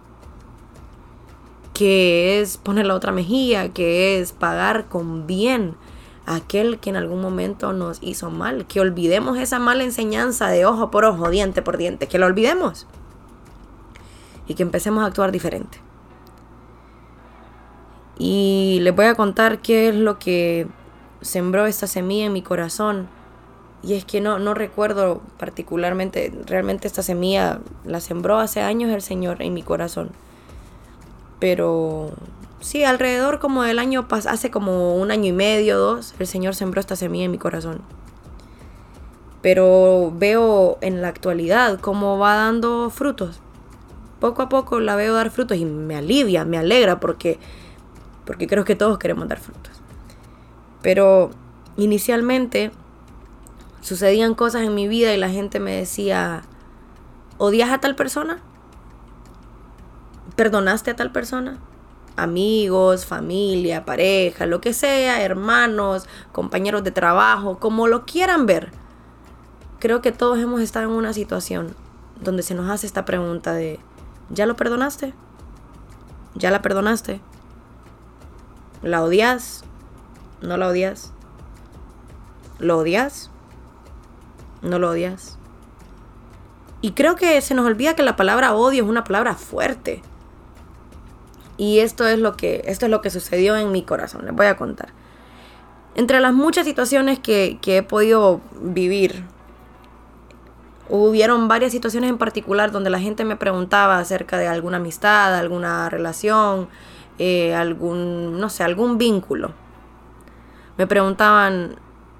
que 1.73 2.41
es 2.41 2.57
poner 2.57 2.87
la 2.87 2.95
otra 2.95 3.11
mejilla, 3.11 3.69
que 3.69 4.19
es 4.19 4.31
pagar 4.31 4.87
con 4.87 5.27
bien 5.27 5.75
a 6.25 6.37
aquel 6.37 6.79
que 6.79 6.89
en 6.89 6.95
algún 6.95 7.21
momento 7.21 7.71
nos 7.71 7.99
hizo 8.01 8.31
mal, 8.31 8.65
que 8.65 8.79
olvidemos 8.79 9.37
esa 9.37 9.59
mala 9.59 9.83
enseñanza 9.83 10.47
de 10.47 10.65
ojo 10.65 10.89
por 10.89 11.05
ojo, 11.05 11.29
diente 11.29 11.61
por 11.61 11.77
diente, 11.77 12.07
que 12.07 12.17
lo 12.17 12.25
olvidemos 12.25 12.87
y 14.47 14.55
que 14.55 14.63
empecemos 14.63 15.03
a 15.03 15.07
actuar 15.07 15.31
diferente. 15.31 15.79
Y 18.17 18.79
les 18.81 18.95
voy 18.95 19.05
a 19.05 19.13
contar 19.13 19.59
qué 19.59 19.89
es 19.89 19.95
lo 19.95 20.17
que 20.17 20.67
sembró 21.21 21.65
esta 21.65 21.87
semilla 21.87 22.25
en 22.25 22.33
mi 22.33 22.41
corazón. 22.41 23.07
Y 23.83 23.93
es 23.93 24.05
que 24.05 24.21
no, 24.21 24.39
no 24.39 24.53
recuerdo 24.53 25.21
particularmente, 25.37 26.33
realmente 26.45 26.87
esta 26.87 27.03
semilla 27.03 27.59
la 27.85 28.01
sembró 28.01 28.39
hace 28.39 28.61
años 28.61 28.91
el 28.91 29.01
Señor 29.01 29.41
en 29.41 29.53
mi 29.53 29.63
corazón. 29.63 30.11
Pero 31.39 32.11
sí, 32.59 32.83
alrededor 32.83 33.39
como 33.39 33.63
del 33.63 33.79
año, 33.79 34.07
hace 34.09 34.49
como 34.49 34.95
un 34.95 35.11
año 35.11 35.25
y 35.25 35.33
medio, 35.33 35.77
dos, 35.77 36.15
el 36.19 36.27
Señor 36.27 36.55
sembró 36.55 36.79
esta 36.79 36.95
semilla 36.95 37.25
en 37.25 37.31
mi 37.31 37.37
corazón. 37.37 37.81
Pero 39.41 40.11
veo 40.15 40.77
en 40.81 41.01
la 41.01 41.09
actualidad 41.09 41.79
cómo 41.79 42.17
va 42.17 42.35
dando 42.35 42.89
frutos. 42.89 43.39
Poco 44.19 44.41
a 44.41 44.49
poco 44.49 44.79
la 44.79 44.95
veo 44.95 45.13
dar 45.13 45.29
frutos 45.29 45.57
y 45.57 45.65
me 45.65 45.95
alivia, 45.95 46.43
me 46.43 46.57
alegra 46.57 46.99
porque, 46.99 47.37
porque 48.25 48.47
creo 48.47 48.65
que 48.65 48.75
todos 48.75 48.97
queremos 48.97 49.27
dar 49.27 49.39
frutos. 49.39 49.76
Pero 50.81 51.31
inicialmente 51.75 52.71
sucedían 53.81 54.35
cosas 54.35 54.63
en 54.63 54.75
mi 54.75 54.87
vida 54.87 55.13
y 55.13 55.17
la 55.17 55.29
gente 55.29 55.59
me 55.59 55.75
decía, 55.75 56.43
¿odias 57.37 57.69
a 57.71 57.79
tal 57.79 57.95
persona? 57.95 58.39
¿Perdonaste 60.35 60.91
a 60.91 60.95
tal 60.95 61.11
persona? 61.11 61.57
Amigos, 62.15 63.05
familia, 63.05 63.85
pareja, 63.85 64.45
lo 64.45 64.59
que 64.59 64.73
sea, 64.73 65.21
hermanos, 65.21 66.07
compañeros 66.31 66.83
de 66.83 66.91
trabajo, 66.91 67.59
como 67.59 67.87
lo 67.87 68.05
quieran 68.05 68.45
ver. 68.45 68.71
Creo 69.79 70.01
que 70.01 70.11
todos 70.11 70.39
hemos 70.39 70.61
estado 70.61 70.85
en 70.85 70.91
una 70.91 71.13
situación 71.13 71.75
donde 72.19 72.41
se 72.43 72.55
nos 72.55 72.69
hace 72.69 72.87
esta 72.87 73.05
pregunta 73.05 73.53
de, 73.53 73.79
¿ya 74.29 74.45
lo 74.45 74.55
perdonaste? 74.55 75.13
¿Ya 76.35 76.51
la 76.51 76.61
perdonaste? 76.61 77.21
¿La 78.81 79.03
odias? 79.03 79.63
¿No 80.41 80.57
la 80.57 80.67
odias? 80.67 81.13
¿Lo 82.59 82.77
odias? 82.77 83.31
¿No 84.61 84.79
lo 84.79 84.89
odias? 84.89 85.37
Y 86.81 86.91
creo 86.91 87.15
que 87.15 87.41
se 87.41 87.55
nos 87.55 87.65
olvida 87.65 87.95
que 87.95 88.03
la 88.03 88.15
palabra 88.15 88.53
odio 88.53 88.83
es 88.83 88.89
una 88.89 89.03
palabra 89.03 89.33
fuerte. 89.33 90.01
Y 91.57 91.79
esto 91.79 92.07
es 92.07 92.19
lo 92.19 92.37
que, 92.37 92.61
esto 92.65 92.85
es 92.85 92.91
lo 92.91 93.01
que 93.01 93.09
sucedió 93.09 93.55
en 93.55 93.71
mi 93.71 93.83
corazón. 93.83 94.25
Les 94.25 94.35
voy 94.35 94.45
a 94.45 94.57
contar. 94.57 94.89
Entre 95.95 96.19
las 96.19 96.33
muchas 96.33 96.65
situaciones 96.65 97.17
que, 97.17 97.57
que 97.61 97.77
he 97.77 97.83
podido 97.83 98.41
vivir, 98.61 99.23
hubieron 100.89 101.47
varias 101.47 101.71
situaciones 101.71 102.09
en 102.09 102.17
particular 102.19 102.71
donde 102.71 102.91
la 102.91 102.99
gente 102.99 103.25
me 103.25 103.35
preguntaba 103.35 103.97
acerca 103.97 104.37
de 104.37 104.47
alguna 104.47 104.77
amistad, 104.77 105.35
alguna 105.35 105.89
relación, 105.89 106.67
eh, 107.17 107.55
algún, 107.55 108.39
no 108.39 108.49
sé, 108.49 108.63
algún 108.63 108.97
vínculo. 108.97 109.51
Me 110.77 110.85
preguntaban, 110.85 111.75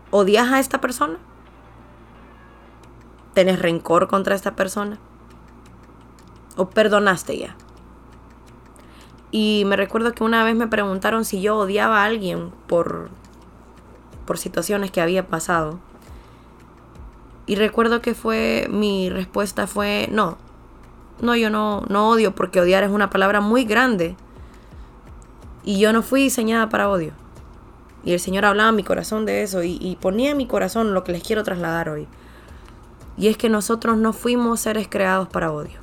¿odias 0.10 0.52
a 0.52 0.60
esta 0.60 0.82
persona? 0.82 1.18
¿Tenés 3.34 3.60
rencor 3.60 4.08
contra 4.08 4.34
esta 4.34 4.56
persona? 4.56 4.98
¿O 6.56 6.70
perdonaste 6.70 7.38
ya? 7.38 7.56
Y 9.30 9.64
me 9.68 9.76
recuerdo 9.76 10.14
que 10.14 10.24
una 10.24 10.44
vez 10.44 10.56
me 10.56 10.68
preguntaron 10.68 11.24
si 11.24 11.40
yo 11.40 11.58
odiaba 11.58 12.02
a 12.02 12.06
alguien 12.06 12.52
por, 12.66 13.10
por 14.26 14.40
situaciones 14.40 14.90
que 14.90 15.02
había 15.02 15.28
pasado. 15.28 15.80
Y 17.46 17.56
recuerdo 17.56 18.02
que 18.02 18.16
fue, 18.16 18.68
mi 18.72 19.10
respuesta 19.12 19.68
fue, 19.68 20.10
no, 20.12 20.38
no, 21.22 21.36
yo 21.36 21.52
no, 21.52 21.84
no 21.90 22.10
odio 22.10 22.34
porque 22.34 22.60
odiar 22.60 22.84
es 22.84 22.90
una 22.90 23.12
palabra 23.12 23.40
muy 23.40 23.66
grande. 23.66 24.16
Y 25.64 25.78
yo 25.80 25.94
no 25.94 26.02
fui 26.02 26.24
diseñada 26.24 26.70
para 26.70 26.90
odio. 26.90 27.14
Y 28.04 28.14
el 28.14 28.20
Señor 28.20 28.46
hablaba 28.46 28.70
en 28.70 28.76
mi 28.76 28.84
corazón 28.84 29.26
de 29.26 29.44
eso 29.44 29.64
y, 29.64 29.78
y 29.82 29.98
ponía 29.98 30.32
en 30.32 30.38
mi 30.38 30.48
corazón 30.48 30.94
lo 30.94 31.04
que 31.04 31.12
les 31.12 31.24
quiero 31.24 31.44
trasladar 31.44 31.90
hoy. 31.90 32.08
Y 33.18 33.28
es 33.28 33.38
que 33.38 33.50
nosotros 33.50 33.98
no 33.98 34.14
fuimos 34.14 34.60
seres 34.60 34.88
creados 34.90 35.28
para 35.28 35.52
odio. 35.52 35.80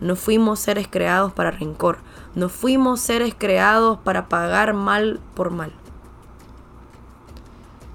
No 0.00 0.14
fuimos 0.14 0.60
seres 0.60 0.86
creados 0.88 1.32
para 1.32 1.50
rencor. 1.50 1.98
No 2.34 2.48
fuimos 2.48 3.00
seres 3.00 3.34
creados 3.36 3.98
para 3.98 4.28
pagar 4.28 4.74
mal 4.74 5.20
por 5.34 5.50
mal. 5.50 5.72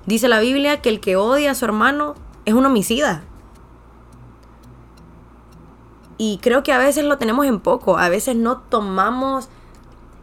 Dice 0.05 0.27
la 0.27 0.39
Biblia 0.39 0.81
que 0.81 0.89
el 0.89 1.00
que 1.00 1.15
odia 1.15 1.51
a 1.51 1.55
su 1.55 1.63
hermano 1.63 2.15
es 2.45 2.53
un 2.53 2.65
homicida. 2.65 3.24
Y 6.17 6.39
creo 6.41 6.63
que 6.63 6.74
a 6.74 6.77
veces 6.77 7.05
lo 7.05 7.17
tenemos 7.17 7.45
en 7.45 7.60
poco. 7.60 7.98
A 7.98 8.10
veces 8.10 8.36
no 8.36 8.57
tomamos 8.57 9.50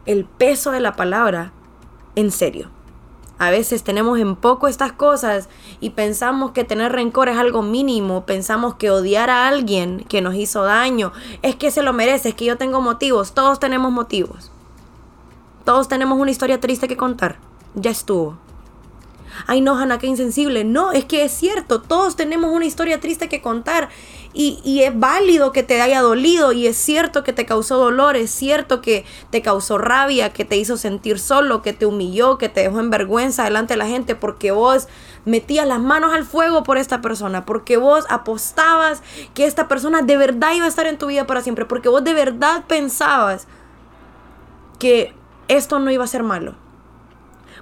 el 0.05 0.25
peso 0.25 0.71
de 0.71 0.81
la 0.81 0.95
palabra 0.95 1.51
en 2.15 2.31
serio. 2.31 2.69
A 3.41 3.49
veces 3.49 3.81
tenemos 3.81 4.19
en 4.19 4.35
poco 4.35 4.67
estas 4.67 4.91
cosas 4.91 5.49
y 5.79 5.89
pensamos 5.89 6.51
que 6.51 6.63
tener 6.63 6.91
rencor 6.91 7.27
es 7.27 7.37
algo 7.37 7.63
mínimo, 7.63 8.23
pensamos 8.23 8.75
que 8.75 8.91
odiar 8.91 9.31
a 9.31 9.47
alguien 9.47 10.05
que 10.07 10.21
nos 10.21 10.35
hizo 10.35 10.61
daño 10.61 11.11
es 11.41 11.55
que 11.55 11.71
se 11.71 11.81
lo 11.81 11.91
merece, 11.91 12.29
es 12.29 12.35
que 12.35 12.45
yo 12.45 12.59
tengo 12.59 12.81
motivos, 12.81 13.33
todos 13.33 13.59
tenemos 13.59 13.91
motivos. 13.91 14.51
Todos 15.65 15.87
tenemos 15.87 16.19
una 16.19 16.29
historia 16.29 16.59
triste 16.59 16.87
que 16.87 16.97
contar. 16.97 17.39
Ya 17.73 17.89
estuvo 17.89 18.37
ay 19.47 19.61
no, 19.61 19.77
Hanna, 19.77 19.97
qué 19.99 20.07
insensible. 20.07 20.63
No, 20.63 20.91
es 20.91 21.05
que 21.05 21.23
es 21.23 21.31
cierto, 21.31 21.81
todos 21.81 22.15
tenemos 22.15 22.51
una 22.53 22.65
historia 22.65 22.99
triste 22.99 23.29
que 23.29 23.41
contar 23.41 23.89
y, 24.33 24.59
y, 24.63 24.83
es 24.83 24.97
válido 24.97 25.51
que 25.51 25.63
te 25.63 25.81
haya 25.81 26.01
dolido 26.01 26.51
y 26.51 26.67
es 26.67 26.77
cierto 26.77 27.23
que 27.23 27.33
te 27.33 27.45
causó 27.45 27.77
dolor, 27.77 28.15
es 28.15 28.31
cierto 28.31 28.81
que 28.81 29.05
te 29.29 29.41
causó 29.41 29.77
rabia, 29.77 30.31
que 30.31 30.45
te 30.45 30.57
hizo 30.57 30.77
sentir 30.77 31.19
solo, 31.19 31.61
que 31.61 31.73
te 31.73 31.85
humilló, 31.85 32.37
que 32.37 32.49
te 32.49 32.61
dejó 32.61 32.79
en 32.79 32.89
vergüenza 32.89 33.43
delante 33.43 33.73
de 33.73 33.77
la 33.77 33.87
gente 33.87 34.15
porque 34.15 34.51
vos 34.51 34.87
metías 35.25 35.67
las 35.67 35.79
manos 35.79 36.13
al 36.13 36.25
fuego 36.25 36.63
por 36.63 36.77
esta 36.77 37.01
persona, 37.01 37.45
porque 37.45 37.77
vos 37.77 38.05
apostabas 38.09 39.03
que 39.33 39.45
esta 39.45 39.67
persona 39.67 40.01
de 40.01 40.17
verdad 40.17 40.53
iba 40.53 40.65
a 40.65 40.69
estar 40.69 40.87
en 40.87 40.97
tu 40.97 41.07
vida 41.07 41.27
para 41.27 41.41
siempre, 41.41 41.65
porque 41.65 41.89
vos 41.89 42.03
de 42.03 42.13
verdad 42.13 42.63
pensabas 42.67 43.47
que 44.79 45.13
esto 45.47 45.79
no 45.79 45.91
iba 45.91 46.03
a 46.03 46.07
ser 46.07 46.23
malo 46.23 46.55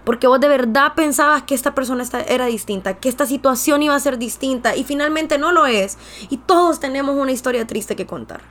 porque 0.09 0.25
vos 0.25 0.39
de 0.39 0.47
verdad 0.47 0.93
pensabas 0.95 1.43
que 1.43 1.53
esta 1.53 1.75
persona 1.75 2.03
era 2.27 2.47
distinta, 2.47 2.95
que 2.95 3.09
esta 3.09 3.27
situación 3.27 3.83
iba 3.83 3.93
a 3.93 3.99
ser 3.99 4.17
distinta 4.17 4.75
y 4.75 4.83
finalmente 4.83 5.37
no 5.37 5.51
lo 5.51 5.67
es. 5.67 5.99
Y 6.31 6.37
todos 6.37 6.79
tenemos 6.79 7.15
una 7.15 7.31
historia 7.31 7.67
triste 7.67 7.95
que 7.95 8.07
contar. 8.07 8.41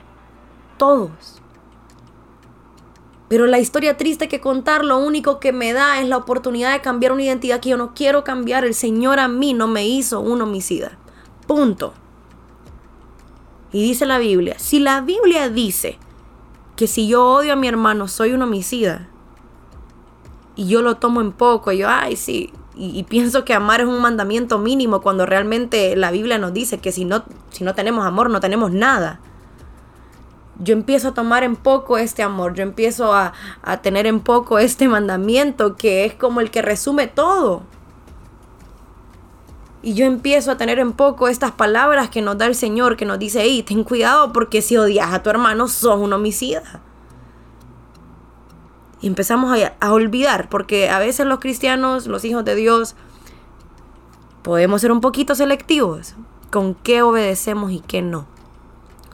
Todos. 0.77 1.41
Pero 3.27 3.45
la 3.45 3.59
historia 3.59 3.97
triste 3.97 4.29
que 4.29 4.39
contar 4.39 4.85
lo 4.85 4.99
único 4.99 5.41
que 5.41 5.51
me 5.51 5.73
da 5.73 5.99
es 5.99 6.07
la 6.07 6.15
oportunidad 6.15 6.71
de 6.71 6.79
cambiar 6.79 7.11
una 7.11 7.23
identidad 7.23 7.59
que 7.59 7.71
yo 7.71 7.75
no 7.75 7.93
quiero 7.93 8.23
cambiar. 8.23 8.63
El 8.63 8.73
Señor 8.73 9.19
a 9.19 9.27
mí 9.27 9.51
no 9.51 9.67
me 9.67 9.85
hizo 9.85 10.21
un 10.21 10.41
homicida. 10.41 10.97
Punto. 11.45 11.93
Y 13.73 13.83
dice 13.83 14.05
la 14.05 14.17
Biblia, 14.17 14.57
si 14.59 14.79
la 14.79 15.01
Biblia 15.01 15.49
dice 15.49 15.99
que 16.77 16.87
si 16.87 17.09
yo 17.09 17.25
odio 17.25 17.51
a 17.51 17.57
mi 17.57 17.67
hermano 17.67 18.07
soy 18.07 18.31
un 18.31 18.43
homicida, 18.43 19.09
y 20.59 20.67
yo 20.67 20.81
lo 20.81 20.97
tomo 20.97 21.21
en 21.21 21.31
poco, 21.31 21.71
yo, 21.71 21.87
ay, 21.87 22.17
sí, 22.17 22.51
y, 22.75 23.03
pienso 23.03 23.45
que 23.45 23.53
amar 23.53 23.79
es 23.79 23.87
un 23.87 24.01
mandamiento 24.01 24.59
mínimo 24.59 24.99
cuando 24.99 25.25
realmente 25.25 25.95
la 25.95 26.11
Biblia 26.11 26.37
nos 26.37 26.51
dice 26.51 26.79
que 26.79 26.91
si 26.91 27.05
no, 27.05 27.23
si 27.49 27.63
no 27.63 27.73
tenemos 27.75 28.05
amor 28.05 28.29
no 28.29 28.41
tenemos 28.41 28.69
nada. 28.69 29.21
Yo 30.57 30.73
empiezo 30.73 31.09
a 31.09 31.13
tomar 31.13 31.43
en 31.43 31.55
poco 31.55 31.97
este 31.97 32.23
amor, 32.23 32.55
yo 32.55 32.63
empiezo 32.63 33.13
a, 33.13 33.31
a 33.61 33.77
tener 33.77 34.05
en 34.05 34.19
poco 34.19 34.59
este 34.59 34.89
mandamiento 34.89 35.77
que 35.77 36.03
es 36.03 36.13
como 36.13 36.41
el 36.41 36.51
que 36.51 36.61
resume 36.61 37.07
todo. 37.07 37.63
Y 39.81 39.93
yo 39.93 40.05
empiezo 40.05 40.51
a 40.51 40.57
tener 40.57 40.79
en 40.79 40.91
poco 40.91 41.29
estas 41.29 41.51
palabras 41.51 42.09
que 42.09 42.21
nos 42.21 42.37
da 42.37 42.47
el 42.47 42.55
Señor, 42.55 42.97
que 42.97 43.05
nos 43.05 43.17
dice, 43.17 43.39
hey, 43.43 43.63
ten 43.65 43.85
cuidado 43.85 44.33
porque 44.33 44.61
si 44.61 44.75
odias 44.75 45.13
a 45.13 45.23
tu 45.23 45.29
hermano, 45.29 45.69
sos 45.69 45.97
un 45.97 46.11
homicida. 46.11 46.81
Y 49.01 49.07
empezamos 49.07 49.57
a, 49.79 49.91
olvidar, 49.91 50.49
porque 50.49 50.89
a 50.89 50.99
veces 50.99 51.25
los 51.25 51.39
cristianos, 51.39 52.07
los 52.07 52.25
hijos 52.25 52.43
de 52.43 52.55
Dios, 52.55 52.95
podemos 54.41 54.81
ser 54.81 54.91
un 54.91 55.01
poquito 55.01 55.35
selectivos 55.35 56.15
con 56.49 56.75
qué 56.75 57.01
obedecemos 57.01 57.71
y 57.71 57.79
qué 57.79 58.01
no. 58.01 58.27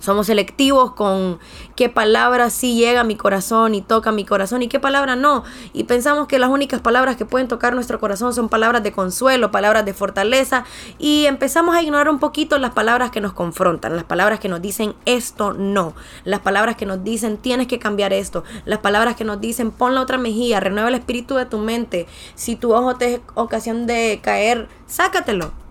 Somos 0.05 0.27
selectivos 0.27 0.91
con 0.91 1.39
qué 1.75 1.89
palabra 1.89 2.51
sí 2.51 2.75
llega 2.75 3.01
a 3.01 3.03
mi 3.03 3.15
corazón 3.15 3.73
y 3.73 3.81
toca 3.81 4.11
mi 4.11 4.23
corazón 4.23 4.61
y 4.61 4.67
qué 4.67 4.79
palabra 4.79 5.15
no. 5.15 5.43
Y 5.73 5.85
pensamos 5.85 6.27
que 6.27 6.37
las 6.37 6.51
únicas 6.51 6.79
palabras 6.79 7.15
que 7.15 7.25
pueden 7.25 7.47
tocar 7.47 7.73
nuestro 7.73 7.99
corazón 7.99 8.31
son 8.31 8.47
palabras 8.47 8.83
de 8.83 8.91
consuelo, 8.91 9.49
palabras 9.49 9.83
de 9.83 9.95
fortaleza. 9.95 10.63
Y 10.99 11.25
empezamos 11.25 11.75
a 11.75 11.81
ignorar 11.81 12.09
un 12.09 12.19
poquito 12.19 12.59
las 12.59 12.69
palabras 12.69 13.09
que 13.09 13.19
nos 13.19 13.33
confrontan, 13.33 13.95
las 13.95 14.03
palabras 14.03 14.39
que 14.39 14.47
nos 14.47 14.61
dicen 14.61 14.93
esto 15.05 15.53
no, 15.53 15.95
las 16.23 16.41
palabras 16.41 16.75
que 16.75 16.85
nos 16.85 17.03
dicen 17.03 17.37
tienes 17.37 17.65
que 17.65 17.79
cambiar 17.79 18.13
esto, 18.13 18.43
las 18.65 18.77
palabras 18.77 19.15
que 19.15 19.23
nos 19.23 19.41
dicen 19.41 19.71
pon 19.71 19.95
la 19.95 20.01
otra 20.01 20.19
mejilla, 20.19 20.59
renueva 20.59 20.89
el 20.89 20.95
espíritu 20.95 21.33
de 21.33 21.47
tu 21.47 21.57
mente. 21.57 22.05
Si 22.35 22.55
tu 22.55 22.75
ojo 22.75 22.95
te 22.95 23.15
es 23.15 23.21
ocasión 23.33 23.87
de 23.87 24.19
caer, 24.21 24.67
sácatelo 24.85 25.64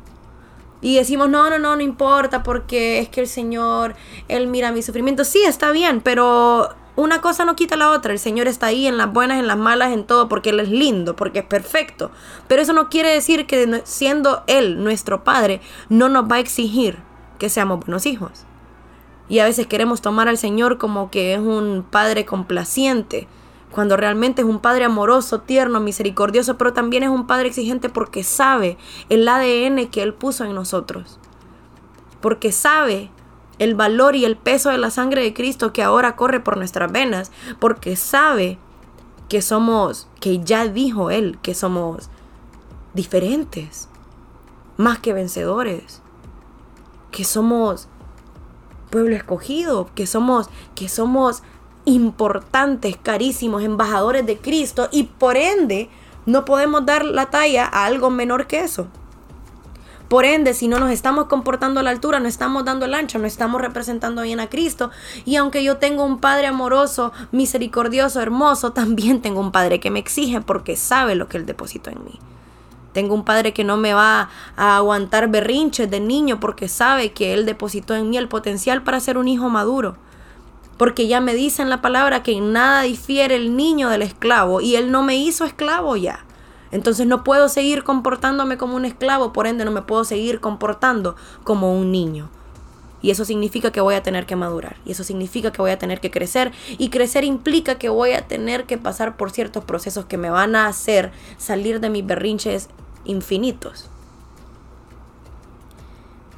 y 0.84 0.96
decimos, 0.96 1.30
no, 1.30 1.48
no, 1.48 1.58
no, 1.58 1.76
no 1.76 1.82
importa 1.82 2.42
porque 2.42 2.98
es 2.98 3.08
que 3.08 3.22
el 3.22 3.26
Señor, 3.26 3.94
Él 4.28 4.48
mira 4.48 4.70
mi 4.70 4.82
sufrimiento. 4.82 5.24
Sí, 5.24 5.42
está 5.42 5.70
bien, 5.70 6.02
pero 6.02 6.76
una 6.94 7.22
cosa 7.22 7.46
no 7.46 7.56
quita 7.56 7.78
la 7.78 7.90
otra. 7.90 8.12
El 8.12 8.18
Señor 8.18 8.48
está 8.48 8.66
ahí 8.66 8.86
en 8.86 8.98
las 8.98 9.10
buenas, 9.10 9.38
en 9.38 9.46
las 9.46 9.56
malas, 9.56 9.92
en 9.92 10.04
todo, 10.04 10.28
porque 10.28 10.50
Él 10.50 10.60
es 10.60 10.68
lindo, 10.68 11.16
porque 11.16 11.38
es 11.38 11.46
perfecto. 11.46 12.10
Pero 12.48 12.60
eso 12.60 12.74
no 12.74 12.90
quiere 12.90 13.08
decir 13.08 13.46
que 13.46 13.80
siendo 13.84 14.44
Él 14.46 14.84
nuestro 14.84 15.24
Padre, 15.24 15.62
no 15.88 16.10
nos 16.10 16.30
va 16.30 16.36
a 16.36 16.40
exigir 16.40 16.98
que 17.38 17.48
seamos 17.48 17.80
buenos 17.80 18.04
hijos. 18.04 18.44
Y 19.30 19.38
a 19.38 19.44
veces 19.46 19.66
queremos 19.66 20.02
tomar 20.02 20.28
al 20.28 20.36
Señor 20.36 20.76
como 20.76 21.10
que 21.10 21.32
es 21.32 21.40
un 21.40 21.86
Padre 21.90 22.26
complaciente 22.26 23.26
cuando 23.74 23.96
realmente 23.96 24.42
es 24.42 24.46
un 24.46 24.60
Padre 24.60 24.84
amoroso, 24.84 25.40
tierno, 25.40 25.80
misericordioso, 25.80 26.56
pero 26.56 26.72
también 26.72 27.02
es 27.02 27.08
un 27.08 27.26
Padre 27.26 27.48
exigente 27.48 27.88
porque 27.88 28.22
sabe 28.22 28.78
el 29.08 29.26
ADN 29.26 29.88
que 29.88 30.00
Él 30.04 30.14
puso 30.14 30.44
en 30.44 30.54
nosotros, 30.54 31.18
porque 32.20 32.52
sabe 32.52 33.10
el 33.58 33.74
valor 33.74 34.14
y 34.14 34.24
el 34.24 34.36
peso 34.36 34.70
de 34.70 34.78
la 34.78 34.90
sangre 34.90 35.24
de 35.24 35.34
Cristo 35.34 35.72
que 35.72 35.82
ahora 35.82 36.14
corre 36.14 36.38
por 36.38 36.56
nuestras 36.56 36.92
venas, 36.92 37.32
porque 37.58 37.96
sabe 37.96 38.58
que 39.28 39.42
somos, 39.42 40.06
que 40.20 40.38
ya 40.44 40.68
dijo 40.68 41.10
Él, 41.10 41.40
que 41.42 41.54
somos 41.54 42.10
diferentes, 42.92 43.88
más 44.76 45.00
que 45.00 45.12
vencedores, 45.12 46.00
que 47.10 47.24
somos 47.24 47.88
pueblo 48.94 49.16
escogido, 49.16 49.90
que 49.96 50.06
somos, 50.06 50.48
que 50.76 50.88
somos 50.88 51.42
importantes, 51.84 52.96
carísimos, 53.02 53.62
embajadores 53.62 54.26
de 54.26 54.38
Cristo 54.38 54.88
y 54.90 55.04
por 55.04 55.36
ende 55.36 55.88
no 56.26 56.44
podemos 56.44 56.86
dar 56.86 57.04
la 57.04 57.26
talla 57.26 57.64
a 57.64 57.84
algo 57.84 58.10
menor 58.10 58.46
que 58.46 58.60
eso. 58.60 58.88
Por 60.08 60.24
ende, 60.24 60.52
si 60.54 60.68
no 60.68 60.78
nos 60.78 60.90
estamos 60.90 61.26
comportando 61.26 61.80
a 61.80 61.82
la 61.82 61.90
altura, 61.90 62.20
no 62.20 62.28
estamos 62.28 62.64
dando 62.64 62.84
el 62.84 62.94
ancho, 62.94 63.18
no 63.18 63.26
estamos 63.26 63.60
representando 63.60 64.22
bien 64.22 64.38
a 64.38 64.48
Cristo. 64.48 64.90
Y 65.24 65.36
aunque 65.36 65.64
yo 65.64 65.78
tengo 65.78 66.04
un 66.04 66.18
Padre 66.18 66.46
amoroso, 66.46 67.12
misericordioso, 67.32 68.20
hermoso, 68.20 68.72
también 68.72 69.22
tengo 69.22 69.40
un 69.40 69.50
Padre 69.50 69.80
que 69.80 69.90
me 69.90 69.98
exige 69.98 70.40
porque 70.40 70.76
sabe 70.76 71.14
lo 71.14 71.28
que 71.28 71.38
Él 71.38 71.46
depositó 71.46 71.90
en 71.90 72.04
mí. 72.04 72.20
Tengo 72.92 73.14
un 73.14 73.24
Padre 73.24 73.52
que 73.52 73.64
no 73.64 73.76
me 73.76 73.92
va 73.92 74.28
a 74.56 74.76
aguantar 74.76 75.28
berrinches 75.28 75.90
de 75.90 76.00
niño 76.00 76.38
porque 76.38 76.68
sabe 76.68 77.12
que 77.12 77.34
Él 77.34 77.44
depositó 77.44 77.96
en 77.96 78.08
mí 78.08 78.16
el 78.16 78.28
potencial 78.28 78.82
para 78.82 79.00
ser 79.00 79.18
un 79.18 79.26
hijo 79.26 79.48
maduro. 79.48 79.96
Porque 80.76 81.06
ya 81.06 81.20
me 81.20 81.34
dice 81.34 81.62
en 81.62 81.70
la 81.70 81.80
palabra 81.82 82.22
que 82.22 82.32
en 82.32 82.52
nada 82.52 82.82
difiere 82.82 83.36
el 83.36 83.56
niño 83.56 83.88
del 83.88 84.02
esclavo 84.02 84.60
y 84.60 84.76
él 84.76 84.90
no 84.90 85.02
me 85.02 85.16
hizo 85.16 85.44
esclavo 85.44 85.96
ya. 85.96 86.24
Entonces 86.72 87.06
no 87.06 87.22
puedo 87.22 87.48
seguir 87.48 87.84
comportándome 87.84 88.58
como 88.58 88.74
un 88.74 88.84
esclavo, 88.84 89.32
por 89.32 89.46
ende 89.46 89.64
no 89.64 89.70
me 89.70 89.82
puedo 89.82 90.02
seguir 90.04 90.40
comportando 90.40 91.14
como 91.44 91.72
un 91.72 91.92
niño. 91.92 92.30
Y 93.04 93.10
eso 93.10 93.26
significa 93.26 93.70
que 93.70 93.82
voy 93.82 93.94
a 93.94 94.02
tener 94.02 94.24
que 94.24 94.34
madurar. 94.34 94.76
Y 94.86 94.92
eso 94.92 95.04
significa 95.04 95.52
que 95.52 95.60
voy 95.60 95.70
a 95.70 95.78
tener 95.78 96.00
que 96.00 96.10
crecer. 96.10 96.52
Y 96.78 96.88
crecer 96.88 97.22
implica 97.22 97.74
que 97.74 97.90
voy 97.90 98.12
a 98.12 98.26
tener 98.26 98.64
que 98.64 98.78
pasar 98.78 99.18
por 99.18 99.30
ciertos 99.30 99.62
procesos 99.62 100.06
que 100.06 100.16
me 100.16 100.30
van 100.30 100.56
a 100.56 100.66
hacer 100.66 101.12
salir 101.36 101.80
de 101.80 101.90
mis 101.90 102.06
berrinches 102.06 102.70
infinitos. 103.04 103.90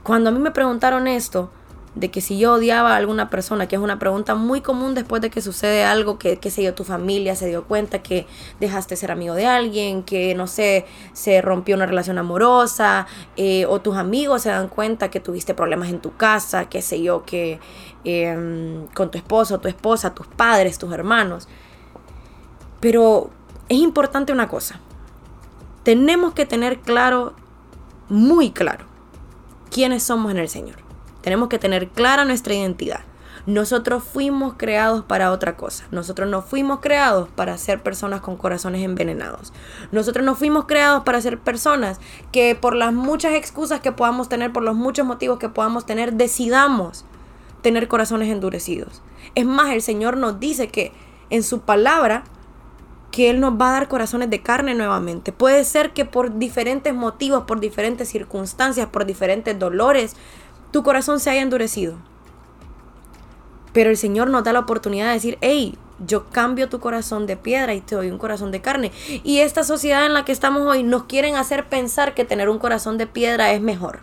Cuando 0.02 0.30
a 0.30 0.32
mí 0.32 0.40
me 0.40 0.50
preguntaron 0.50 1.06
esto, 1.06 1.50
de 1.96 2.10
que 2.10 2.20
si 2.20 2.38
yo 2.38 2.52
odiaba 2.52 2.92
a 2.92 2.96
alguna 2.96 3.30
persona, 3.30 3.66
que 3.66 3.76
es 3.76 3.82
una 3.82 3.98
pregunta 3.98 4.34
muy 4.34 4.60
común 4.60 4.94
después 4.94 5.22
de 5.22 5.30
que 5.30 5.40
sucede 5.40 5.82
algo 5.82 6.18
que, 6.18 6.36
que 6.36 6.50
sé 6.50 6.62
yo, 6.62 6.74
tu 6.74 6.84
familia 6.84 7.34
se 7.34 7.48
dio 7.48 7.64
cuenta 7.64 8.02
que 8.02 8.26
dejaste 8.60 8.96
ser 8.96 9.10
amigo 9.10 9.34
de 9.34 9.46
alguien, 9.46 10.02
que 10.02 10.34
no 10.34 10.46
sé, 10.46 10.84
se 11.14 11.40
rompió 11.40 11.74
una 11.74 11.86
relación 11.86 12.18
amorosa, 12.18 13.06
eh, 13.36 13.64
o 13.66 13.80
tus 13.80 13.96
amigos 13.96 14.42
se 14.42 14.50
dan 14.50 14.68
cuenta 14.68 15.10
que 15.10 15.20
tuviste 15.20 15.54
problemas 15.54 15.88
en 15.88 16.00
tu 16.00 16.14
casa, 16.14 16.68
que 16.68 16.82
sé 16.82 17.00
yo, 17.02 17.24
que 17.24 17.60
em, 18.04 18.86
con 18.88 19.10
tu 19.10 19.16
esposo, 19.16 19.58
tu 19.58 19.68
esposa, 19.68 20.14
tus 20.14 20.26
padres, 20.26 20.78
tus 20.78 20.92
hermanos. 20.92 21.48
Pero 22.80 23.30
es 23.70 23.78
importante 23.78 24.34
una 24.34 24.48
cosa. 24.48 24.80
Tenemos 25.82 26.34
que 26.34 26.44
tener 26.44 26.80
claro, 26.80 27.34
muy 28.10 28.50
claro, 28.50 28.84
quiénes 29.70 30.02
somos 30.02 30.30
en 30.30 30.38
el 30.38 30.50
Señor. 30.50 30.85
Tenemos 31.26 31.48
que 31.48 31.58
tener 31.58 31.88
clara 31.88 32.24
nuestra 32.24 32.54
identidad. 32.54 33.00
Nosotros 33.46 34.04
fuimos 34.04 34.54
creados 34.56 35.02
para 35.02 35.32
otra 35.32 35.56
cosa. 35.56 35.84
Nosotros 35.90 36.30
no 36.30 36.40
fuimos 36.40 36.78
creados 36.78 37.28
para 37.34 37.58
ser 37.58 37.82
personas 37.82 38.20
con 38.20 38.36
corazones 38.36 38.84
envenenados. 38.84 39.52
Nosotros 39.90 40.24
no 40.24 40.36
fuimos 40.36 40.66
creados 40.66 41.02
para 41.02 41.20
ser 41.20 41.40
personas 41.40 41.98
que 42.30 42.54
por 42.54 42.76
las 42.76 42.92
muchas 42.92 43.34
excusas 43.34 43.80
que 43.80 43.90
podamos 43.90 44.28
tener, 44.28 44.52
por 44.52 44.62
los 44.62 44.76
muchos 44.76 45.04
motivos 45.04 45.40
que 45.40 45.48
podamos 45.48 45.84
tener, 45.84 46.12
decidamos 46.12 47.04
tener 47.60 47.88
corazones 47.88 48.28
endurecidos. 48.28 49.02
Es 49.34 49.46
más, 49.46 49.72
el 49.72 49.82
Señor 49.82 50.16
nos 50.18 50.38
dice 50.38 50.68
que 50.68 50.92
en 51.30 51.42
su 51.42 51.62
palabra 51.62 52.22
que 53.16 53.30
Él 53.30 53.40
nos 53.40 53.54
va 53.54 53.70
a 53.70 53.72
dar 53.72 53.88
corazones 53.88 54.28
de 54.28 54.42
carne 54.42 54.74
nuevamente. 54.74 55.32
Puede 55.32 55.64
ser 55.64 55.94
que 55.94 56.04
por 56.04 56.38
diferentes 56.38 56.92
motivos, 56.92 57.44
por 57.44 57.60
diferentes 57.60 58.10
circunstancias, 58.10 58.88
por 58.88 59.06
diferentes 59.06 59.58
dolores, 59.58 60.16
tu 60.70 60.82
corazón 60.82 61.20
se 61.20 61.30
haya 61.30 61.42
endurecido. 61.42 61.96
Pero 63.72 63.90
el 63.90 63.96
Señor 63.96 64.30
nos 64.30 64.44
da 64.44 64.52
la 64.52 64.60
oportunidad 64.60 65.08
de 65.08 65.14
decir, 65.14 65.38
hey, 65.40 65.76
yo 66.04 66.26
cambio 66.30 66.68
tu 66.68 66.80
corazón 66.80 67.26
de 67.26 67.36
piedra 67.36 67.74
y 67.74 67.80
te 67.80 67.94
doy 67.94 68.10
un 68.10 68.18
corazón 68.18 68.50
de 68.50 68.60
carne. 68.60 68.92
Y 69.22 69.38
esta 69.38 69.64
sociedad 69.64 70.06
en 70.06 70.14
la 70.14 70.24
que 70.24 70.32
estamos 70.32 70.62
hoy 70.62 70.82
nos 70.82 71.04
quieren 71.04 71.36
hacer 71.36 71.68
pensar 71.68 72.14
que 72.14 72.24
tener 72.24 72.48
un 72.48 72.58
corazón 72.58 72.98
de 72.98 73.06
piedra 73.06 73.52
es 73.52 73.60
mejor. 73.60 74.00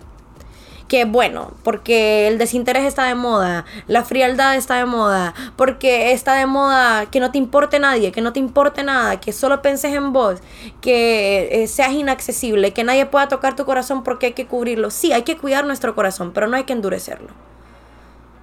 Que 0.87 1.05
bueno, 1.05 1.51
porque 1.63 2.27
el 2.27 2.37
desinterés 2.37 2.83
está 2.83 3.05
de 3.05 3.15
moda, 3.15 3.65
la 3.87 4.03
frialdad 4.03 4.55
está 4.55 4.75
de 4.75 4.85
moda, 4.85 5.33
porque 5.55 6.11
está 6.11 6.33
de 6.33 6.45
moda 6.45 7.05
que 7.07 7.19
no 7.19 7.31
te 7.31 7.37
importe 7.37 7.79
nadie, 7.79 8.11
que 8.11 8.21
no 8.21 8.33
te 8.33 8.39
importe 8.39 8.83
nada, 8.83 9.19
que 9.19 9.31
solo 9.31 9.61
penses 9.61 9.93
en 9.93 10.13
vos, 10.13 10.41
que 10.81 11.49
eh, 11.51 11.67
seas 11.67 11.93
inaccesible, 11.93 12.73
que 12.73 12.83
nadie 12.83 13.05
pueda 13.05 13.27
tocar 13.27 13.55
tu 13.55 13.65
corazón 13.65 14.03
porque 14.03 14.27
hay 14.27 14.33
que 14.33 14.45
cubrirlo. 14.45 14.91
Sí, 14.91 15.13
hay 15.13 15.23
que 15.23 15.37
cuidar 15.37 15.65
nuestro 15.65 15.95
corazón, 15.95 16.31
pero 16.33 16.47
no 16.47 16.57
hay 16.57 16.65
que 16.65 16.73
endurecerlo. 16.73 17.29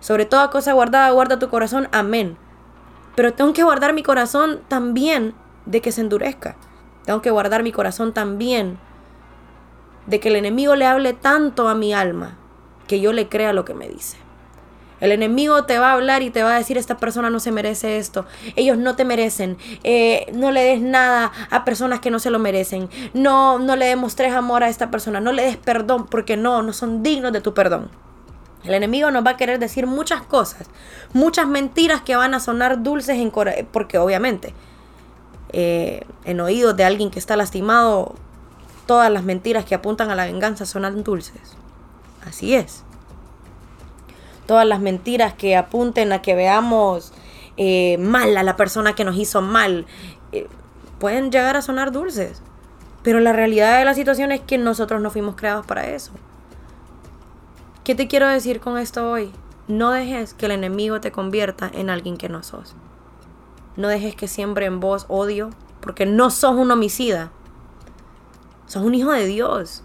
Sobre 0.00 0.24
toda 0.24 0.50
cosa 0.50 0.72
guardada, 0.72 1.10
guarda 1.10 1.38
tu 1.38 1.50
corazón. 1.50 1.88
Amén. 1.92 2.36
Pero 3.14 3.34
tengo 3.34 3.52
que 3.52 3.62
guardar 3.62 3.92
mi 3.92 4.02
corazón 4.02 4.60
también 4.68 5.34
de 5.66 5.80
que 5.82 5.92
se 5.92 6.00
endurezca. 6.00 6.56
Tengo 7.04 7.20
que 7.22 7.30
guardar 7.30 7.62
mi 7.62 7.70
corazón 7.70 8.12
también 8.12 8.78
de 10.10 10.20
que 10.20 10.28
el 10.28 10.36
enemigo 10.36 10.74
le 10.74 10.86
hable 10.86 11.12
tanto 11.12 11.68
a 11.68 11.74
mi 11.74 11.94
alma 11.94 12.36
que 12.86 13.00
yo 13.00 13.12
le 13.12 13.28
crea 13.28 13.52
lo 13.52 13.64
que 13.64 13.74
me 13.74 13.88
dice. 13.88 14.18
El 15.00 15.12
enemigo 15.12 15.64
te 15.64 15.78
va 15.78 15.90
a 15.90 15.92
hablar 15.94 16.22
y 16.22 16.30
te 16.30 16.42
va 16.42 16.54
a 16.54 16.58
decir, 16.58 16.76
esta 16.76 16.98
persona 16.98 17.30
no 17.30 17.40
se 17.40 17.52
merece 17.52 17.96
esto, 17.96 18.26
ellos 18.54 18.76
no 18.76 18.96
te 18.96 19.06
merecen, 19.06 19.56
eh, 19.82 20.26
no 20.34 20.50
le 20.50 20.62
des 20.62 20.82
nada 20.82 21.32
a 21.50 21.64
personas 21.64 22.00
que 22.00 22.10
no 22.10 22.18
se 22.18 22.30
lo 22.30 22.38
merecen, 22.38 22.90
no, 23.14 23.58
no 23.58 23.76
le 23.76 23.86
demostres 23.86 24.34
amor 24.34 24.62
a 24.62 24.68
esta 24.68 24.90
persona, 24.90 25.20
no 25.20 25.32
le 25.32 25.44
des 25.44 25.56
perdón 25.56 26.06
porque 26.06 26.36
no, 26.36 26.60
no 26.62 26.74
son 26.74 27.02
dignos 27.02 27.32
de 27.32 27.40
tu 27.40 27.54
perdón. 27.54 27.88
El 28.62 28.74
enemigo 28.74 29.10
nos 29.10 29.24
va 29.24 29.30
a 29.30 29.36
querer 29.38 29.58
decir 29.58 29.86
muchas 29.86 30.20
cosas, 30.22 30.68
muchas 31.14 31.46
mentiras 31.46 32.02
que 32.02 32.16
van 32.16 32.34
a 32.34 32.40
sonar 32.40 32.82
dulces 32.82 33.16
en 33.16 33.32
porque 33.72 33.96
obviamente 33.96 34.52
eh, 35.52 36.04
en 36.24 36.40
oídos 36.40 36.76
de 36.76 36.84
alguien 36.84 37.10
que 37.10 37.18
está 37.18 37.36
lastimado, 37.36 38.16
todas 38.90 39.12
las 39.12 39.22
mentiras 39.22 39.64
que 39.64 39.76
apuntan 39.76 40.10
a 40.10 40.16
la 40.16 40.24
venganza 40.24 40.66
sonan 40.66 41.04
dulces. 41.04 41.56
Así 42.26 42.56
es. 42.56 42.82
Todas 44.46 44.66
las 44.66 44.80
mentiras 44.80 45.32
que 45.32 45.56
apunten 45.56 46.12
a 46.12 46.22
que 46.22 46.34
veamos 46.34 47.12
eh, 47.56 47.98
mal 47.98 48.36
a 48.36 48.42
la 48.42 48.56
persona 48.56 48.96
que 48.96 49.04
nos 49.04 49.16
hizo 49.16 49.42
mal 49.42 49.86
eh, 50.32 50.48
pueden 50.98 51.30
llegar 51.30 51.56
a 51.56 51.62
sonar 51.62 51.92
dulces. 51.92 52.42
Pero 53.04 53.20
la 53.20 53.32
realidad 53.32 53.78
de 53.78 53.84
la 53.84 53.94
situación 53.94 54.32
es 54.32 54.40
que 54.40 54.58
nosotros 54.58 55.00
no 55.00 55.12
fuimos 55.12 55.36
creados 55.36 55.64
para 55.66 55.86
eso. 55.86 56.10
¿Qué 57.84 57.94
te 57.94 58.08
quiero 58.08 58.26
decir 58.26 58.58
con 58.58 58.76
esto 58.76 59.08
hoy? 59.08 59.30
No 59.68 59.92
dejes 59.92 60.34
que 60.34 60.46
el 60.46 60.52
enemigo 60.52 61.00
te 61.00 61.12
convierta 61.12 61.70
en 61.72 61.90
alguien 61.90 62.16
que 62.16 62.28
no 62.28 62.42
sos. 62.42 62.74
No 63.76 63.86
dejes 63.86 64.16
que 64.16 64.26
siembre 64.26 64.66
en 64.66 64.80
vos 64.80 65.06
odio, 65.06 65.50
porque 65.80 66.06
no 66.06 66.30
sos 66.30 66.56
un 66.56 66.72
homicida. 66.72 67.30
Sos 68.70 68.84
un 68.84 68.94
hijo 68.94 69.10
de 69.10 69.26
Dios. 69.26 69.82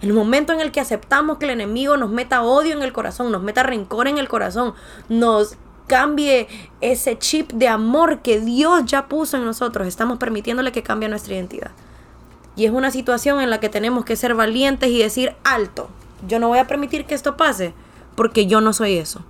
El 0.00 0.12
momento 0.12 0.52
en 0.52 0.60
el 0.60 0.70
que 0.70 0.78
aceptamos 0.78 1.38
que 1.38 1.46
el 1.46 1.50
enemigo 1.50 1.96
nos 1.96 2.10
meta 2.10 2.42
odio 2.42 2.74
en 2.74 2.82
el 2.82 2.92
corazón, 2.92 3.32
nos 3.32 3.42
meta 3.42 3.64
rencor 3.64 4.06
en 4.06 4.18
el 4.18 4.28
corazón, 4.28 4.74
nos 5.08 5.56
cambie 5.88 6.46
ese 6.80 7.18
chip 7.18 7.50
de 7.50 7.66
amor 7.66 8.20
que 8.20 8.38
Dios 8.38 8.84
ya 8.84 9.08
puso 9.08 9.36
en 9.36 9.44
nosotros, 9.44 9.88
estamos 9.88 10.18
permitiéndole 10.18 10.70
que 10.70 10.84
cambie 10.84 11.08
nuestra 11.08 11.34
identidad. 11.34 11.72
Y 12.54 12.66
es 12.66 12.70
una 12.70 12.92
situación 12.92 13.40
en 13.40 13.50
la 13.50 13.58
que 13.58 13.68
tenemos 13.68 14.04
que 14.04 14.14
ser 14.14 14.36
valientes 14.36 14.90
y 14.90 15.00
decir, 15.00 15.34
alto, 15.42 15.90
yo 16.28 16.38
no 16.38 16.46
voy 16.46 16.60
a 16.60 16.68
permitir 16.68 17.06
que 17.06 17.16
esto 17.16 17.36
pase 17.36 17.74
porque 18.14 18.46
yo 18.46 18.60
no 18.60 18.72
soy 18.72 18.96
eso. 18.96 19.24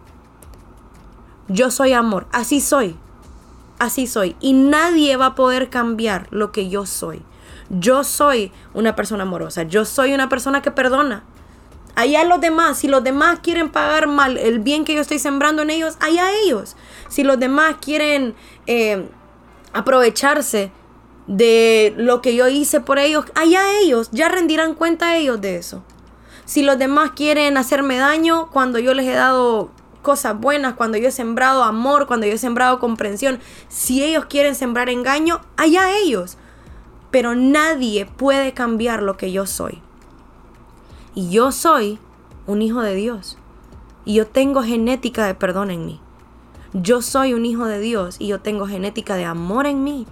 Yo 1.48 1.70
soy 1.70 1.94
amor, 1.94 2.26
así 2.32 2.60
soy, 2.60 2.96
así 3.78 4.06
soy. 4.06 4.36
Y 4.40 4.52
nadie 4.52 5.16
va 5.16 5.24
a 5.26 5.34
poder 5.34 5.70
cambiar 5.70 6.26
lo 6.30 6.52
que 6.52 6.68
yo 6.68 6.84
soy. 6.84 7.22
Yo 7.70 8.02
soy 8.02 8.50
una 8.74 8.96
persona 8.96 9.22
amorosa, 9.22 9.62
yo 9.62 9.84
soy 9.84 10.12
una 10.12 10.28
persona 10.28 10.60
que 10.60 10.72
perdona. 10.72 11.24
Allá 11.94 12.24
los 12.24 12.40
demás, 12.40 12.78
si 12.78 12.88
los 12.88 13.04
demás 13.04 13.38
quieren 13.40 13.70
pagar 13.70 14.08
mal 14.08 14.36
el 14.38 14.58
bien 14.58 14.84
que 14.84 14.94
yo 14.94 15.00
estoy 15.00 15.18
sembrando 15.18 15.62
en 15.62 15.70
ellos, 15.70 15.96
allá 16.00 16.32
ellos. 16.44 16.76
Si 17.08 17.22
los 17.22 17.38
demás 17.38 17.76
quieren 17.80 18.34
eh, 18.66 19.08
aprovecharse 19.72 20.72
de 21.26 21.94
lo 21.96 22.22
que 22.22 22.34
yo 22.34 22.48
hice 22.48 22.80
por 22.80 22.98
ellos, 22.98 23.24
allá 23.36 23.62
ellos, 23.80 24.08
ya 24.10 24.28
rendirán 24.28 24.74
cuenta 24.74 25.16
ellos 25.16 25.40
de 25.40 25.56
eso. 25.56 25.84
Si 26.44 26.62
los 26.62 26.78
demás 26.78 27.12
quieren 27.14 27.56
hacerme 27.56 27.98
daño 27.98 28.50
cuando 28.50 28.80
yo 28.80 28.94
les 28.94 29.06
he 29.06 29.12
dado 29.12 29.70
cosas 30.02 30.38
buenas, 30.40 30.74
cuando 30.74 30.98
yo 30.98 31.08
he 31.08 31.12
sembrado 31.12 31.62
amor, 31.62 32.08
cuando 32.08 32.26
yo 32.26 32.32
he 32.32 32.38
sembrado 32.38 32.80
comprensión, 32.80 33.38
si 33.68 34.02
ellos 34.02 34.24
quieren 34.24 34.56
sembrar 34.56 34.88
engaño, 34.88 35.40
allá 35.56 35.96
ellos 35.96 36.36
pero 37.10 37.34
nadie 37.34 38.06
puede 38.06 38.52
cambiar 38.52 39.02
lo 39.02 39.16
que 39.16 39.32
yo 39.32 39.46
soy. 39.46 39.80
Y 41.14 41.30
yo 41.30 41.52
soy 41.52 41.98
un 42.46 42.62
hijo 42.62 42.82
de 42.82 42.94
Dios. 42.94 43.36
Y 44.04 44.14
yo 44.14 44.26
tengo 44.26 44.62
genética 44.62 45.26
de 45.26 45.34
perdón 45.34 45.70
en 45.70 45.86
mí. 45.86 46.00
Yo 46.72 47.02
soy 47.02 47.34
un 47.34 47.44
hijo 47.44 47.66
de 47.66 47.80
Dios 47.80 48.16
y 48.18 48.28
yo 48.28 48.40
tengo 48.40 48.66
genética 48.66 49.16
de 49.16 49.24
amor 49.24 49.66
en 49.66 49.82
mí. 49.82 50.06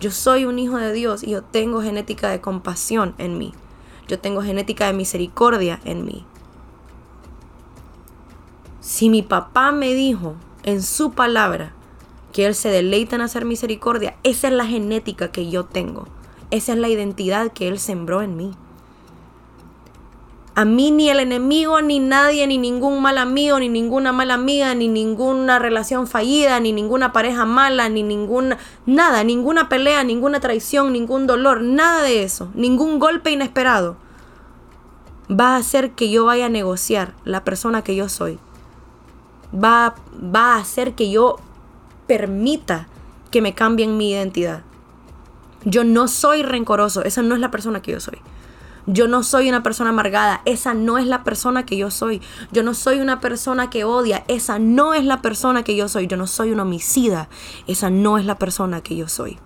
Yo 0.00 0.10
soy 0.10 0.44
un 0.44 0.58
hijo 0.58 0.76
de 0.76 0.92
Dios 0.92 1.22
y 1.22 1.30
yo 1.30 1.42
tengo 1.42 1.82
genética 1.82 2.28
de 2.30 2.40
compasión 2.40 3.14
en 3.18 3.38
mí. 3.38 3.52
Yo 4.08 4.18
tengo 4.18 4.42
genética 4.42 4.86
de 4.86 4.92
misericordia 4.92 5.78
en 5.84 6.04
mí. 6.04 6.24
Si 8.80 9.08
mi 9.08 9.22
papá 9.22 9.70
me 9.70 9.94
dijo 9.94 10.34
en 10.64 10.82
su 10.82 11.12
palabra 11.12 11.72
que 12.32 12.46
Él 12.46 12.54
se 12.54 12.70
deleita 12.70 13.16
en 13.16 13.22
hacer 13.22 13.44
misericordia, 13.44 14.16
esa 14.24 14.48
es 14.48 14.54
la 14.54 14.66
genética 14.66 15.30
que 15.30 15.48
yo 15.48 15.64
tengo. 15.64 16.06
Esa 16.50 16.72
es 16.72 16.78
la 16.78 16.88
identidad 16.88 17.52
que 17.52 17.68
Él 17.68 17.78
sembró 17.78 18.22
en 18.22 18.36
mí. 18.36 18.52
A 20.54 20.64
mí 20.64 20.90
ni 20.90 21.08
el 21.08 21.20
enemigo, 21.20 21.80
ni 21.80 22.00
nadie, 22.00 22.46
ni 22.46 22.58
ningún 22.58 23.00
mal 23.00 23.18
amigo, 23.18 23.58
ni 23.60 23.68
ninguna 23.68 24.12
mala 24.12 24.34
amiga, 24.34 24.74
ni 24.74 24.88
ninguna 24.88 25.58
relación 25.58 26.06
fallida, 26.06 26.60
ni 26.60 26.72
ninguna 26.72 27.12
pareja 27.12 27.46
mala, 27.46 27.88
ni 27.88 28.02
ninguna, 28.02 28.58
nada, 28.84 29.24
ninguna 29.24 29.68
pelea, 29.68 30.04
ninguna 30.04 30.40
traición, 30.40 30.92
ningún 30.92 31.26
dolor, 31.26 31.62
nada 31.62 32.02
de 32.02 32.24
eso, 32.24 32.50
ningún 32.54 32.98
golpe 32.98 33.30
inesperado 33.30 33.96
va 35.30 35.54
a 35.54 35.56
hacer 35.56 35.92
que 35.92 36.10
yo 36.10 36.24
vaya 36.24 36.46
a 36.46 36.50
negociar 36.50 37.14
la 37.24 37.44
persona 37.44 37.82
que 37.82 37.94
yo 37.94 38.08
soy. 38.08 38.38
Va, 39.52 39.94
va 40.14 40.54
a 40.54 40.58
hacer 40.58 40.94
que 40.94 41.10
yo 41.10 41.36
permita 42.06 42.88
que 43.30 43.40
me 43.40 43.54
cambien 43.54 43.96
mi 43.96 44.10
identidad. 44.10 44.62
Yo 45.64 45.84
no 45.84 46.08
soy 46.08 46.42
rencoroso, 46.42 47.02
esa 47.04 47.22
no 47.22 47.34
es 47.34 47.40
la 47.40 47.50
persona 47.50 47.82
que 47.82 47.92
yo 47.92 48.00
soy. 48.00 48.18
Yo 48.86 49.08
no 49.08 49.22
soy 49.22 49.48
una 49.48 49.62
persona 49.62 49.90
amargada, 49.90 50.40
esa 50.46 50.74
no 50.74 50.98
es 50.98 51.06
la 51.06 51.22
persona 51.22 51.66
que 51.66 51.76
yo 51.76 51.90
soy. 51.90 52.22
Yo 52.50 52.62
no 52.62 52.74
soy 52.74 53.00
una 53.00 53.20
persona 53.20 53.70
que 53.70 53.84
odia, 53.84 54.24
esa 54.26 54.58
no 54.58 54.94
es 54.94 55.04
la 55.04 55.20
persona 55.20 55.62
que 55.62 55.76
yo 55.76 55.88
soy. 55.88 56.06
Yo 56.06 56.16
no 56.16 56.26
soy 56.26 56.50
un 56.50 56.60
homicida, 56.60 57.28
esa 57.66 57.90
no 57.90 58.18
es 58.18 58.24
la 58.24 58.38
persona 58.38 58.80
que 58.80 58.96
yo 58.96 59.06
soy. 59.06 59.38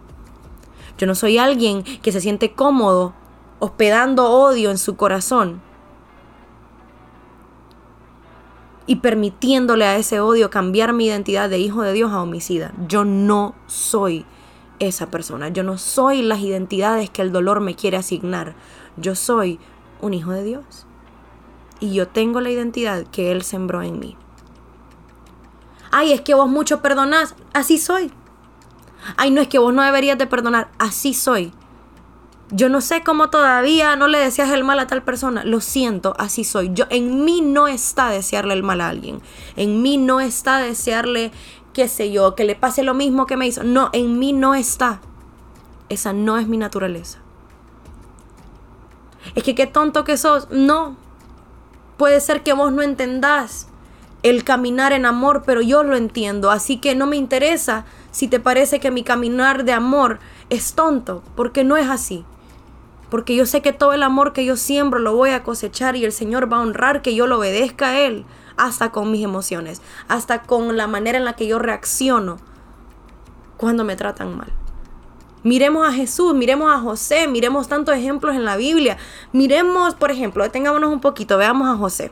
Yo 0.98 1.06
no 1.06 1.14
soy 1.14 1.38
alguien 1.38 1.82
que 1.82 2.12
se 2.12 2.20
siente 2.20 2.52
cómodo 2.52 3.14
hospedando 3.58 4.30
odio 4.30 4.70
en 4.70 4.78
su 4.78 4.96
corazón 4.96 5.60
y 8.86 8.96
permitiéndole 8.96 9.86
a 9.86 9.96
ese 9.96 10.20
odio 10.20 10.50
cambiar 10.50 10.92
mi 10.92 11.06
identidad 11.06 11.48
de 11.50 11.58
hijo 11.58 11.82
de 11.82 11.92
Dios 11.92 12.12
a 12.12 12.22
homicida. 12.22 12.72
Yo 12.86 13.04
no 13.04 13.54
soy 13.66 14.26
esa 14.78 15.10
persona. 15.10 15.48
Yo 15.48 15.62
no 15.62 15.78
soy 15.78 16.22
las 16.22 16.40
identidades 16.40 17.10
que 17.10 17.22
el 17.22 17.32
dolor 17.32 17.60
me 17.60 17.74
quiere 17.74 17.96
asignar. 17.96 18.54
Yo 18.96 19.14
soy 19.14 19.58
un 20.00 20.14
hijo 20.14 20.32
de 20.32 20.44
Dios. 20.44 20.86
Y 21.80 21.92
yo 21.92 22.08
tengo 22.08 22.40
la 22.40 22.50
identidad 22.50 23.06
que 23.06 23.32
Él 23.32 23.42
sembró 23.42 23.82
en 23.82 23.98
mí. 23.98 24.16
Ay, 25.90 26.12
es 26.12 26.20
que 26.20 26.34
vos 26.34 26.48
mucho 26.48 26.82
perdonás. 26.82 27.34
Así 27.52 27.78
soy. 27.78 28.10
Ay, 29.16 29.30
no 29.30 29.40
es 29.40 29.48
que 29.48 29.58
vos 29.58 29.72
no 29.72 29.82
deberías 29.82 30.18
de 30.18 30.26
perdonar. 30.26 30.70
Así 30.78 31.14
soy. 31.14 31.52
Yo 32.50 32.68
no 32.68 32.80
sé 32.80 33.02
cómo 33.02 33.30
todavía 33.30 33.96
no 33.96 34.06
le 34.06 34.18
deseas 34.18 34.50
el 34.50 34.64
mal 34.64 34.78
a 34.78 34.86
tal 34.86 35.02
persona. 35.02 35.44
Lo 35.44 35.60
siento, 35.60 36.14
así 36.18 36.44
soy. 36.44 36.70
Yo 36.74 36.84
en 36.90 37.24
mí 37.24 37.40
no 37.40 37.68
está 37.68 38.10
desearle 38.10 38.54
el 38.54 38.62
mal 38.62 38.80
a 38.80 38.88
alguien. 38.88 39.20
En 39.56 39.82
mí 39.82 39.96
no 39.96 40.20
está 40.20 40.58
desearle 40.58 41.32
qué 41.74 41.88
sé 41.88 42.10
yo, 42.10 42.34
que 42.34 42.44
le 42.44 42.54
pase 42.54 42.82
lo 42.82 42.94
mismo 42.94 43.26
que 43.26 43.36
me 43.36 43.46
hizo. 43.46 43.62
No, 43.62 43.90
en 43.92 44.18
mí 44.18 44.32
no 44.32 44.54
está. 44.54 45.00
Esa 45.90 46.14
no 46.14 46.38
es 46.38 46.48
mi 46.48 46.56
naturaleza. 46.56 47.18
Es 49.34 49.42
que 49.42 49.54
qué 49.54 49.66
tonto 49.66 50.04
que 50.04 50.16
sos. 50.16 50.48
No. 50.50 50.96
Puede 51.98 52.20
ser 52.20 52.42
que 52.42 52.54
vos 52.54 52.72
no 52.72 52.82
entendás 52.82 53.68
el 54.22 54.42
caminar 54.42 54.92
en 54.92 55.04
amor, 55.04 55.42
pero 55.44 55.60
yo 55.60 55.82
lo 55.82 55.96
entiendo. 55.96 56.50
Así 56.50 56.78
que 56.78 56.94
no 56.94 57.06
me 57.06 57.16
interesa 57.16 57.84
si 58.10 58.28
te 58.28 58.40
parece 58.40 58.80
que 58.80 58.90
mi 58.90 59.02
caminar 59.02 59.64
de 59.64 59.72
amor 59.72 60.18
es 60.48 60.74
tonto, 60.74 61.22
porque 61.36 61.64
no 61.64 61.76
es 61.76 61.88
así. 61.88 62.24
Porque 63.10 63.36
yo 63.36 63.44
sé 63.44 63.60
que 63.60 63.72
todo 63.72 63.92
el 63.92 64.02
amor 64.02 64.32
que 64.32 64.44
yo 64.44 64.56
siembro 64.56 64.98
lo 64.98 65.14
voy 65.14 65.30
a 65.30 65.42
cosechar 65.42 65.94
y 65.94 66.04
el 66.04 66.12
Señor 66.12 66.50
va 66.50 66.56
a 66.56 66.62
honrar 66.62 67.02
que 67.02 67.14
yo 67.14 67.26
lo 67.26 67.38
obedezca 67.38 67.88
a 67.90 68.00
Él 68.00 68.24
hasta 68.56 68.90
con 68.90 69.10
mis 69.10 69.24
emociones, 69.24 69.82
hasta 70.08 70.42
con 70.42 70.76
la 70.76 70.86
manera 70.86 71.18
en 71.18 71.24
la 71.24 71.34
que 71.34 71.46
yo 71.46 71.58
reacciono 71.58 72.38
cuando 73.56 73.84
me 73.84 73.96
tratan 73.96 74.36
mal. 74.36 74.52
Miremos 75.42 75.86
a 75.86 75.92
Jesús, 75.92 76.34
miremos 76.34 76.72
a 76.72 76.78
José, 76.78 77.28
miremos 77.28 77.68
tantos 77.68 77.94
ejemplos 77.94 78.34
en 78.34 78.44
la 78.44 78.56
Biblia. 78.56 78.96
Miremos, 79.32 79.94
por 79.94 80.10
ejemplo, 80.10 80.42
detengámonos 80.42 80.90
un 80.90 81.00
poquito, 81.00 81.36
veamos 81.36 81.68
a 81.68 81.76
José. 81.76 82.10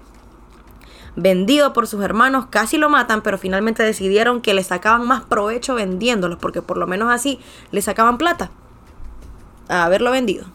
Vendido 1.17 1.73
por 1.73 1.87
sus 1.87 2.03
hermanos, 2.03 2.47
casi 2.51 2.77
lo 2.77 2.91
matan, 2.91 3.23
pero 3.23 3.39
finalmente 3.39 3.83
decidieron 3.83 4.43
que 4.43 4.55
le 4.55 4.63
sacaban 4.63 5.07
más 5.07 5.23
provecho 5.23 5.75
vendiéndolos, 5.75 6.39
porque 6.39 6.63
por 6.63 6.77
lo 6.77 6.87
menos 6.87 7.11
así 7.11 7.39
le 7.71 7.81
sacaban 7.81 8.19
plata 8.19 8.51
a 9.69 9.85
haberlo 9.85 10.11
vendido 10.11 10.47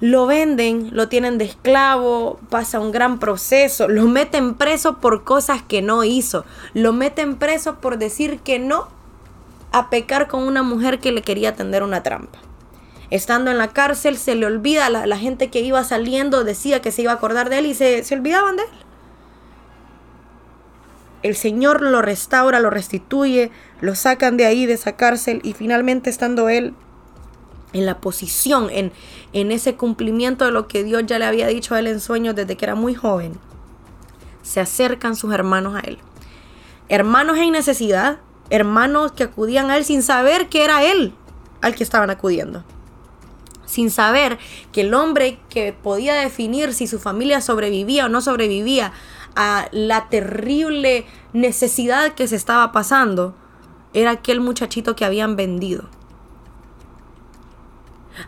lo 0.00 0.26
venden, 0.26 0.88
lo 0.92 1.08
tienen 1.08 1.36
de 1.36 1.44
esclavo, 1.44 2.40
pasa 2.48 2.80
un 2.80 2.90
gran 2.90 3.18
proceso, 3.18 3.86
lo 3.86 4.06
meten 4.06 4.54
preso 4.54 4.98
por 4.98 5.24
cosas 5.24 5.62
que 5.62 5.82
no 5.82 6.04
hizo, 6.04 6.44
lo 6.72 6.92
meten 6.92 7.36
preso 7.36 7.80
por 7.80 7.98
decir 7.98 8.40
que 8.40 8.58
no 8.58 8.88
a 9.72 9.90
pecar 9.90 10.26
con 10.26 10.42
una 10.42 10.62
mujer 10.62 10.98
que 10.98 11.12
le 11.12 11.22
quería 11.22 11.54
tender 11.54 11.82
una 11.82 12.02
trampa. 12.02 12.38
Estando 13.10 13.50
en 13.50 13.58
la 13.58 13.68
cárcel 13.68 14.16
se 14.16 14.34
le 14.34 14.46
olvida, 14.46 14.88
la, 14.88 15.06
la 15.06 15.18
gente 15.18 15.50
que 15.50 15.60
iba 15.60 15.82
saliendo 15.84 16.44
decía 16.44 16.80
que 16.80 16.92
se 16.92 17.02
iba 17.02 17.12
a 17.12 17.16
acordar 17.16 17.50
de 17.50 17.58
él 17.58 17.66
y 17.66 17.74
se, 17.74 18.02
se 18.02 18.14
olvidaban 18.14 18.56
de 18.56 18.62
él. 18.62 18.68
El 21.22 21.36
Señor 21.36 21.82
lo 21.82 22.00
restaura, 22.00 22.60
lo 22.60 22.70
restituye, 22.70 23.50
lo 23.80 23.94
sacan 23.94 24.38
de 24.38 24.46
ahí, 24.46 24.64
de 24.64 24.72
esa 24.72 24.96
cárcel 24.96 25.40
y 25.42 25.52
finalmente 25.52 26.08
estando 26.08 26.48
él 26.48 26.74
en 27.72 27.86
la 27.86 27.98
posición, 27.98 28.68
en, 28.70 28.92
en 29.32 29.52
ese 29.52 29.76
cumplimiento 29.76 30.44
de 30.44 30.50
lo 30.50 30.68
que 30.68 30.84
Dios 30.84 31.04
ya 31.06 31.18
le 31.18 31.24
había 31.24 31.46
dicho 31.46 31.74
a 31.74 31.78
él 31.78 31.86
en 31.86 32.00
sueños 32.00 32.34
desde 32.34 32.56
que 32.56 32.64
era 32.64 32.74
muy 32.74 32.94
joven, 32.94 33.38
se 34.42 34.60
acercan 34.60 35.16
sus 35.16 35.32
hermanos 35.32 35.76
a 35.76 35.80
él. 35.80 35.98
Hermanos 36.88 37.38
en 37.38 37.52
necesidad, 37.52 38.18
hermanos 38.48 39.12
que 39.12 39.24
acudían 39.24 39.70
a 39.70 39.76
él 39.76 39.84
sin 39.84 40.02
saber 40.02 40.48
que 40.48 40.64
era 40.64 40.84
él 40.84 41.14
al 41.60 41.74
que 41.74 41.84
estaban 41.84 42.10
acudiendo. 42.10 42.64
Sin 43.64 43.92
saber 43.92 44.38
que 44.72 44.80
el 44.80 44.94
hombre 44.94 45.38
que 45.48 45.72
podía 45.72 46.14
definir 46.14 46.74
si 46.74 46.88
su 46.88 46.98
familia 46.98 47.40
sobrevivía 47.40 48.06
o 48.06 48.08
no 48.08 48.20
sobrevivía 48.20 48.92
a 49.36 49.68
la 49.70 50.08
terrible 50.08 51.06
necesidad 51.32 52.14
que 52.14 52.26
se 52.26 52.34
estaba 52.34 52.72
pasando, 52.72 53.36
era 53.94 54.10
aquel 54.10 54.40
muchachito 54.40 54.96
que 54.96 55.04
habían 55.04 55.36
vendido 55.36 55.88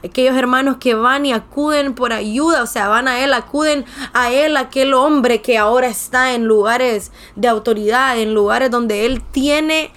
aquellos 0.05 0.37
hermanos 0.37 0.77
que 0.79 0.95
van 0.95 1.27
y 1.27 1.33
acuden 1.33 1.95
por 1.95 2.13
ayuda, 2.13 2.63
o 2.63 2.67
sea, 2.67 2.89
van 2.89 3.09
a 3.09 3.23
Él, 3.23 3.33
acuden 3.35 3.85
a 4.13 4.31
Él, 4.31 4.57
aquel 4.57 4.95
hombre 4.95 5.43
que 5.43 5.59
ahora 5.59 5.89
está 5.89 6.35
en 6.35 6.45
lugares 6.45 7.13
de 7.37 7.49
autoridad, 7.49 8.19
en 8.19 8.35
lugares 8.35 8.71
donde 8.71 9.07
Él 9.07 9.23
tiene 9.23 9.91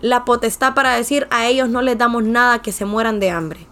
la 0.00 0.24
potestad 0.24 0.74
para 0.74 0.94
decir 0.94 1.26
a 1.30 1.46
ellos 1.46 1.68
no 1.68 1.82
les 1.82 1.98
damos 1.98 2.24
nada 2.24 2.62
que 2.62 2.72
se 2.72 2.84
mueran 2.84 3.20
de 3.20 3.30
hambre. 3.30 3.66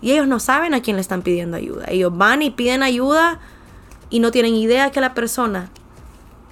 Y 0.00 0.12
ellos 0.12 0.26
no 0.26 0.40
saben 0.40 0.74
a 0.74 0.82
quién 0.82 0.96
le 0.96 1.02
están 1.02 1.22
pidiendo 1.22 1.56
ayuda. 1.56 1.84
Ellos 1.88 2.16
van 2.16 2.42
y 2.42 2.50
piden 2.50 2.82
ayuda 2.82 3.38
y 4.10 4.20
no 4.20 4.30
tienen 4.30 4.54
idea 4.54 4.90
que 4.90 5.00
la 5.00 5.14
persona 5.14 5.70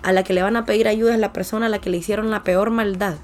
a 0.03 0.13
la 0.13 0.23
que 0.23 0.33
le 0.33 0.43
van 0.43 0.57
a 0.57 0.65
pedir 0.65 0.89
ayuda 0.89 1.15
es 1.15 1.21
la 1.21 1.33
persona 1.33 1.67
a 1.67 1.69
la 1.69 1.81
que 1.81 1.91
le 1.91 1.97
hicieron 1.97 2.31
la 2.31 2.45
peor 2.45 2.71
maldad. 2.71 3.17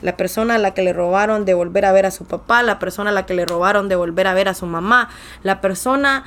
La 0.00 0.16
persona 0.16 0.54
a 0.54 0.58
la 0.58 0.74
que 0.74 0.82
le 0.82 0.92
robaron 0.92 1.44
de 1.44 1.54
volver 1.54 1.84
a 1.84 1.92
ver 1.92 2.06
a 2.06 2.10
su 2.10 2.24
papá, 2.24 2.62
la 2.62 2.78
persona 2.78 3.10
a 3.10 3.12
la 3.12 3.26
que 3.26 3.34
le 3.34 3.44
robaron 3.44 3.88
de 3.88 3.96
volver 3.96 4.26
a 4.26 4.34
ver 4.34 4.48
a 4.48 4.54
su 4.54 4.66
mamá, 4.66 5.08
la 5.42 5.60
persona 5.60 6.24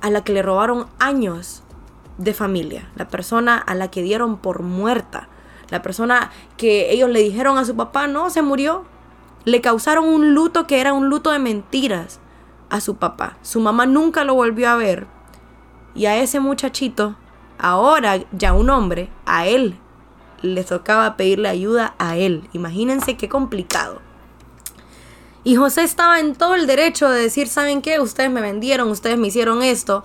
a 0.00 0.10
la 0.10 0.22
que 0.22 0.32
le 0.32 0.42
robaron 0.42 0.86
años 0.98 1.62
de 2.18 2.32
familia, 2.32 2.88
la 2.94 3.08
persona 3.08 3.58
a 3.58 3.74
la 3.74 3.90
que 3.90 4.02
dieron 4.02 4.36
por 4.36 4.62
muerta, 4.62 5.28
la 5.68 5.82
persona 5.82 6.30
que 6.56 6.92
ellos 6.92 7.10
le 7.10 7.20
dijeron 7.20 7.58
a 7.58 7.64
su 7.64 7.74
papá, 7.74 8.06
no, 8.06 8.30
se 8.30 8.42
murió. 8.42 8.84
Le 9.44 9.60
causaron 9.60 10.06
un 10.06 10.34
luto 10.34 10.66
que 10.66 10.80
era 10.80 10.92
un 10.92 11.08
luto 11.08 11.30
de 11.30 11.38
mentiras 11.38 12.20
a 12.70 12.80
su 12.80 12.96
papá. 12.96 13.36
Su 13.42 13.60
mamá 13.60 13.86
nunca 13.86 14.24
lo 14.24 14.34
volvió 14.34 14.68
a 14.68 14.76
ver. 14.76 15.06
Y 15.94 16.06
a 16.06 16.16
ese 16.16 16.40
muchachito, 16.40 17.16
ahora 17.58 18.18
ya 18.32 18.52
un 18.52 18.70
hombre, 18.70 19.08
a 19.24 19.46
él 19.46 19.78
le 20.54 20.64
tocaba 20.64 21.16
pedirle 21.16 21.48
ayuda 21.48 21.94
a 21.98 22.16
él. 22.16 22.48
Imagínense 22.52 23.16
qué 23.16 23.28
complicado. 23.28 24.00
Y 25.44 25.56
José 25.56 25.82
estaba 25.82 26.18
en 26.18 26.34
todo 26.34 26.54
el 26.54 26.66
derecho 26.66 27.08
de 27.08 27.20
decir, 27.20 27.48
¿saben 27.48 27.80
qué? 27.80 28.00
Ustedes 28.00 28.30
me 28.30 28.40
vendieron, 28.40 28.90
ustedes 28.90 29.16
me 29.16 29.28
hicieron 29.28 29.62
esto. 29.62 30.02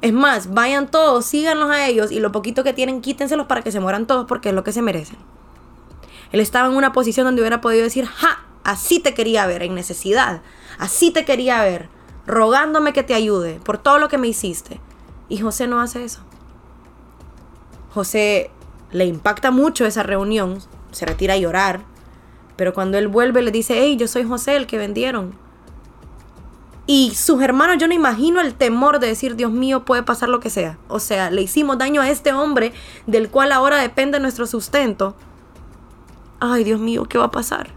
Es 0.00 0.12
más, 0.12 0.52
vayan 0.52 0.90
todos, 0.90 1.24
síganlos 1.24 1.70
a 1.70 1.86
ellos 1.86 2.10
y 2.10 2.20
lo 2.20 2.32
poquito 2.32 2.64
que 2.64 2.72
tienen, 2.72 3.00
quítenselos 3.00 3.46
para 3.46 3.62
que 3.62 3.72
se 3.72 3.80
mueran 3.80 4.06
todos 4.06 4.26
porque 4.26 4.48
es 4.48 4.54
lo 4.54 4.64
que 4.64 4.72
se 4.72 4.82
merecen. 4.82 5.18
Él 6.32 6.40
estaba 6.40 6.68
en 6.68 6.76
una 6.76 6.92
posición 6.92 7.24
donde 7.24 7.40
hubiera 7.40 7.60
podido 7.60 7.84
decir, 7.84 8.06
ja, 8.06 8.44
así 8.64 8.98
te 9.00 9.14
quería 9.14 9.46
ver, 9.46 9.62
en 9.62 9.74
necesidad, 9.74 10.42
así 10.78 11.12
te 11.12 11.24
quería 11.24 11.62
ver, 11.62 11.88
rogándome 12.26 12.92
que 12.92 13.04
te 13.04 13.14
ayude 13.14 13.60
por 13.64 13.78
todo 13.78 13.98
lo 13.98 14.08
que 14.08 14.18
me 14.18 14.28
hiciste. 14.28 14.80
Y 15.28 15.38
José 15.38 15.66
no 15.66 15.80
hace 15.80 16.04
eso. 16.04 16.20
José 17.94 18.50
le 18.96 19.04
impacta 19.04 19.50
mucho 19.50 19.84
esa 19.84 20.02
reunión, 20.02 20.58
se 20.90 21.04
retira 21.04 21.34
a 21.34 21.36
llorar, 21.36 21.80
pero 22.56 22.72
cuando 22.72 22.96
él 22.96 23.08
vuelve 23.08 23.42
le 23.42 23.50
dice, 23.50 23.74
hey, 23.78 23.96
yo 23.98 24.08
soy 24.08 24.24
José, 24.24 24.56
el 24.56 24.66
que 24.66 24.78
vendieron. 24.78 25.34
Y 26.86 27.14
sus 27.14 27.42
hermanos, 27.42 27.76
yo 27.78 27.88
no 27.88 27.94
imagino 27.94 28.40
el 28.40 28.54
temor 28.54 28.98
de 28.98 29.08
decir, 29.08 29.36
Dios 29.36 29.52
mío, 29.52 29.84
puede 29.84 30.02
pasar 30.02 30.30
lo 30.30 30.40
que 30.40 30.48
sea. 30.48 30.78
O 30.88 30.98
sea, 30.98 31.30
le 31.30 31.42
hicimos 31.42 31.76
daño 31.76 32.00
a 32.00 32.08
este 32.08 32.32
hombre 32.32 32.72
del 33.06 33.28
cual 33.28 33.52
ahora 33.52 33.76
depende 33.76 34.18
nuestro 34.18 34.46
sustento. 34.46 35.14
Ay, 36.40 36.64
Dios 36.64 36.80
mío, 36.80 37.04
¿qué 37.04 37.18
va 37.18 37.24
a 37.24 37.30
pasar? 37.30 37.70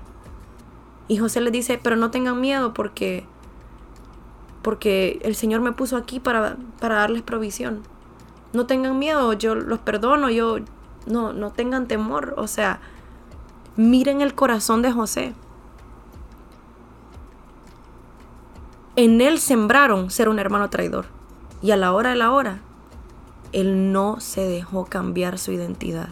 Y 1.09 1.17
José 1.17 1.41
le 1.41 1.51
dice, 1.51 1.77
pero 1.81 1.97
no 1.97 2.11
tengan 2.11 2.39
miedo 2.39 2.73
porque, 2.73 3.25
porque 4.61 5.19
el 5.23 5.35
Señor 5.35 5.59
me 5.59 5.73
puso 5.73 5.97
aquí 5.97 6.21
para, 6.21 6.55
para 6.79 6.95
darles 6.95 7.23
provisión. 7.23 7.81
No 8.53 8.67
tengan 8.67 8.99
miedo, 8.99 9.33
yo 9.33 9.55
los 9.55 9.79
perdono, 9.79 10.29
yo 10.29 10.59
no, 11.05 11.33
no 11.33 11.51
tengan 11.51 11.87
temor. 11.87 12.33
O 12.37 12.47
sea, 12.47 12.79
miren 13.75 14.21
el 14.21 14.35
corazón 14.35 14.81
de 14.81 14.91
José. 14.91 15.33
En 18.95 19.21
él 19.21 19.39
sembraron 19.39 20.11
ser 20.11 20.29
un 20.29 20.39
hermano 20.39 20.69
traidor. 20.69 21.05
Y 21.61 21.71
a 21.71 21.77
la 21.77 21.93
hora 21.93 22.09
de 22.11 22.15
la 22.15 22.31
hora, 22.31 22.59
él 23.51 23.91
no 23.91 24.19
se 24.19 24.41
dejó 24.41 24.85
cambiar 24.85 25.37
su 25.37 25.51
identidad. 25.51 26.09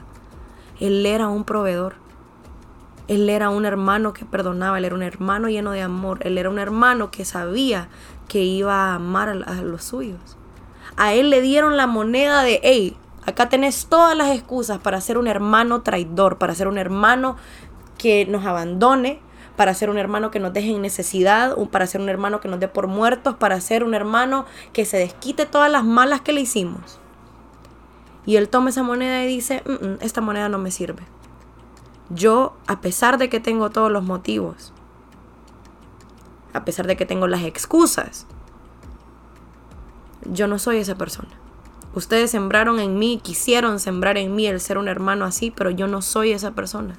Él 0.80 1.06
era 1.06 1.28
un 1.28 1.44
proveedor. 1.44 1.96
Él 3.08 3.30
era 3.30 3.50
un 3.50 3.66
hermano 3.66 4.12
que 4.14 4.26
perdonaba, 4.26 4.78
él 4.78 4.86
era 4.86 4.96
un 4.96 5.04
hermano 5.04 5.48
lleno 5.48 5.72
de 5.72 5.82
amor, 5.82 6.20
él 6.22 6.38
era 6.38 6.50
un 6.50 6.60
hermano 6.60 7.10
que 7.10 7.24
sabía 7.24 7.88
que 8.28 8.44
iba 8.44 8.92
a 8.92 8.96
amar 8.96 9.30
a, 9.30 9.62
los 9.62 9.84
suyos. 9.86 10.38
A 10.98 11.14
él 11.14 11.30
le 11.30 11.42
dieron 11.42 11.78
la 11.78 11.88
moneda 11.88 12.44
de, 12.44 12.60
hey, 12.64 12.98
acá 13.28 13.50
tenés 13.50 13.88
todas 13.88 14.18
las 14.18 14.30
excusas 14.30 14.80
para 14.80 15.02
ser 15.02 15.18
un 15.18 15.28
hermano 15.28 15.82
traidor, 15.82 16.38
para 16.38 16.56
ser 16.56 16.68
un 16.68 16.78
hermano 16.78 17.36
que 17.98 18.26
nos 18.26 18.46
abandone, 18.46 19.20
para 19.58 19.74
ser 19.74 19.90
un 19.90 19.98
hermano 19.98 20.32
que 20.32 20.40
nos 20.40 20.54
deje 20.54 20.72
en 20.72 20.82
necesidad, 20.82 21.56
para 21.70 21.86
ser 21.88 22.00
un 22.00 22.10
hermano 22.10 22.40
que 22.40 22.48
nos 22.48 22.60
dé 22.60 22.70
por 22.70 22.88
muertos, 22.88 23.36
para 23.36 23.60
ser 23.60 23.84
un 23.84 23.94
hermano 23.94 24.46
que 24.72 24.86
se 24.86 24.98
desquite 24.98 25.46
todas 25.46 25.70
las 25.70 25.84
malas 25.84 26.22
que 26.22 26.32
le 26.32 26.42
hicimos. 26.42 27.00
Y 28.26 28.38
él 28.38 28.48
toma 28.48 28.70
esa 28.70 28.84
moneda 28.84 29.24
y 29.24 29.28
dice, 29.28 29.62
esta 30.00 30.22
moneda 30.22 30.48
no 30.48 30.58
me 30.58 30.72
sirve. 30.72 31.04
Yo, 32.10 32.56
a 32.66 32.80
pesar 32.80 33.18
de 33.18 33.28
que 33.28 33.42
tengo 33.42 33.72
todos 33.72 33.92
los 33.92 34.04
motivos, 34.04 34.74
a 36.54 36.64
pesar 36.64 36.88
de 36.88 36.96
que 36.96 37.06
tengo 37.06 37.28
las 37.28 37.44
excusas, 37.44 38.26
yo 40.24 40.48
no 40.48 40.60
soy 40.60 40.78
esa 40.78 40.96
persona. 40.96 41.47
Ustedes 41.98 42.30
sembraron 42.30 42.80
en 42.80 43.00
mí, 43.00 43.20
quisieron 43.24 43.80
sembrar 43.80 44.20
en 44.20 44.36
mí 44.36 44.46
el 44.46 44.62
ser 44.62 44.78
un 44.78 44.88
hermano 44.88 45.26
así, 45.26 45.50
pero 45.50 45.72
yo 45.72 45.88
no 45.88 46.04
soy 46.04 46.32
esa 46.32 46.52
persona. 46.52 46.94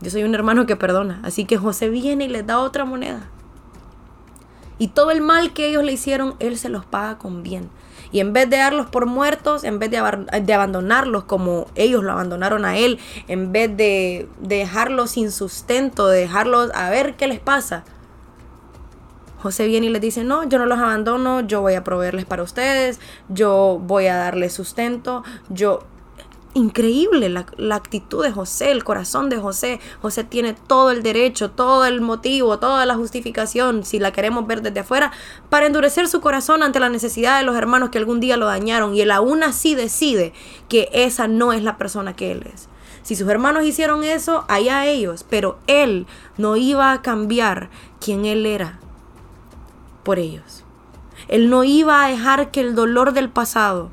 Yo 0.00 0.10
soy 0.10 0.24
un 0.24 0.34
hermano 0.34 0.66
que 0.66 0.74
perdona. 0.74 1.20
Así 1.22 1.44
que 1.44 1.56
José 1.56 1.88
viene 1.88 2.24
y 2.24 2.28
les 2.28 2.44
da 2.44 2.58
otra 2.58 2.84
moneda. 2.84 3.28
Y 4.76 4.88
todo 4.88 5.12
el 5.12 5.20
mal 5.20 5.52
que 5.52 5.68
ellos 5.68 5.84
le 5.84 5.92
hicieron, 5.92 6.34
Él 6.40 6.58
se 6.58 6.68
los 6.68 6.84
paga 6.84 7.16
con 7.16 7.44
bien. 7.44 7.70
Y 8.10 8.18
en 8.18 8.32
vez 8.32 8.50
de 8.50 8.56
darlos 8.56 8.86
por 8.90 9.06
muertos, 9.06 9.62
en 9.62 9.78
vez 9.78 9.88
de, 9.88 9.98
abandonarlos 9.98 11.22
como 11.22 11.68
ellos 11.76 12.02
lo 12.02 12.10
abandonaron 12.10 12.64
a 12.64 12.76
Él, 12.76 12.98
en 13.28 13.52
vez 13.52 13.76
de, 13.76 14.28
dejarlos 14.40 15.12
sin 15.12 15.30
sustento, 15.30 16.08
de 16.08 16.22
dejarlos 16.22 16.72
a 16.74 16.90
ver 16.90 17.14
qué 17.14 17.28
les 17.28 17.38
pasa, 17.38 17.84
José 19.40 19.66
viene 19.66 19.86
y 19.86 19.90
les 19.90 20.02
dice, 20.02 20.24
no, 20.24 20.48
yo 20.48 20.58
no 20.58 20.66
los 20.66 20.78
abandono, 20.78 21.40
yo 21.40 21.60
voy 21.60 21.74
a 21.74 21.84
proveerles 21.84 22.24
para 22.24 22.42
ustedes, 22.42 23.00
yo 23.28 23.80
voy 23.82 24.06
a 24.06 24.16
darles 24.16 24.52
sustento, 24.52 25.22
yo 25.48 25.80
increíble 26.54 27.28
la, 27.28 27.74
actitud 27.74 28.24
de 28.24 28.32
José, 28.32 28.70
el 28.70 28.84
corazón 28.84 29.28
de 29.28 29.38
José. 29.38 29.80
José 30.02 30.24
tiene 30.24 30.54
todo 30.54 30.90
el 30.90 31.02
derecho, 31.02 31.50
todo 31.50 31.84
el 31.84 32.00
motivo, 32.00 32.58
toda 32.58 32.84
la 32.86 32.96
justificación, 32.96 33.84
si 33.84 33.98
la 33.98 34.12
queremos 34.12 34.46
ver 34.46 34.62
desde 34.62 34.80
afuera, 34.80 35.12
para 35.48 35.66
endurecer 35.66 36.08
su 36.08 36.20
corazón 36.20 36.62
ante 36.62 36.80
la 36.80 36.88
necesidad 36.88 37.38
de 37.38 37.44
los 37.44 37.56
hermanos 37.56 37.90
que 37.90 37.98
algún 37.98 38.20
día 38.20 38.36
lo 38.36 38.46
dañaron. 38.46 38.94
Y 38.94 39.02
él 39.02 39.10
aún 39.10 39.42
así 39.42 39.74
decide 39.74 40.32
que 40.68 40.88
esa 40.92 41.28
no 41.28 41.52
es 41.52 41.62
la 41.62 41.78
persona 41.78 42.16
que 42.16 42.32
él 42.32 42.44
es. 42.52 42.68
Si 43.02 43.14
sus 43.14 43.28
hermanos 43.28 43.64
hicieron 43.64 44.04
eso, 44.04 44.44
allá 44.48 44.86
ellos, 44.86 45.24
pero 45.28 45.58
él 45.66 46.06
no 46.36 46.56
iba 46.56 46.92
a 46.92 47.02
cambiar 47.02 47.70
quien 48.00 48.26
él 48.26 48.44
era 48.44 48.80
por 50.08 50.18
ellos. 50.18 50.64
Él 51.28 51.50
no 51.50 51.64
iba 51.64 52.02
a 52.02 52.08
dejar 52.08 52.50
que 52.50 52.62
el 52.62 52.74
dolor 52.74 53.12
del 53.12 53.28
pasado 53.28 53.90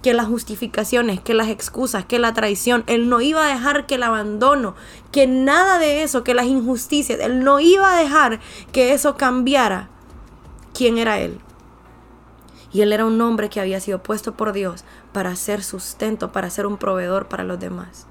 que 0.00 0.14
las 0.14 0.26
justificaciones, 0.26 1.20
que 1.20 1.34
las 1.34 1.48
excusas, 1.48 2.06
que 2.06 2.18
la 2.18 2.32
traición. 2.32 2.82
Él 2.86 3.10
no 3.10 3.20
iba 3.20 3.44
a 3.44 3.50
dejar 3.50 3.84
que 3.84 3.96
el 3.96 4.04
abandono, 4.04 4.74
que 5.12 5.26
nada 5.26 5.78
de 5.78 6.02
eso, 6.02 6.24
que 6.24 6.32
las 6.32 6.46
injusticias, 6.46 7.20
él 7.20 7.44
no 7.44 7.60
iba 7.60 7.94
a 7.94 8.00
dejar 8.00 8.40
que 8.72 8.94
eso 8.94 9.18
cambiara 9.18 9.90
quién 10.72 10.96
era 10.96 11.20
él. 11.20 11.38
Y 12.72 12.80
él 12.80 12.94
era 12.94 13.04
un 13.04 13.20
hombre 13.20 13.50
que 13.50 13.60
había 13.60 13.80
sido 13.80 14.02
puesto 14.02 14.32
por 14.34 14.54
Dios 14.54 14.82
para 15.12 15.36
ser 15.36 15.62
sustento, 15.62 16.32
para 16.32 16.48
ser 16.48 16.66
un 16.66 16.78
proveedor 16.78 17.28
para 17.28 17.44
los 17.44 17.60
demás. 17.60 18.06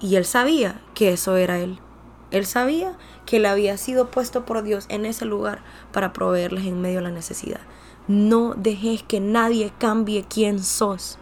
Y 0.00 0.16
él 0.16 0.24
sabía 0.24 0.80
que 0.94 1.12
eso 1.12 1.36
era 1.36 1.58
él. 1.58 1.78
Él 2.30 2.46
sabía 2.46 2.96
que 3.26 3.38
él 3.38 3.46
había 3.46 3.76
sido 3.76 4.10
puesto 4.10 4.44
por 4.44 4.62
Dios 4.62 4.86
en 4.88 5.06
ese 5.06 5.24
lugar 5.24 5.62
para 5.92 6.12
proveerles 6.12 6.66
en 6.66 6.80
medio 6.80 6.96
de 6.96 7.04
la 7.04 7.10
necesidad. 7.10 7.60
No 8.08 8.54
dejes 8.56 9.02
que 9.02 9.20
nadie 9.20 9.72
cambie 9.78 10.24
quién 10.28 10.62
sos. 10.62 11.18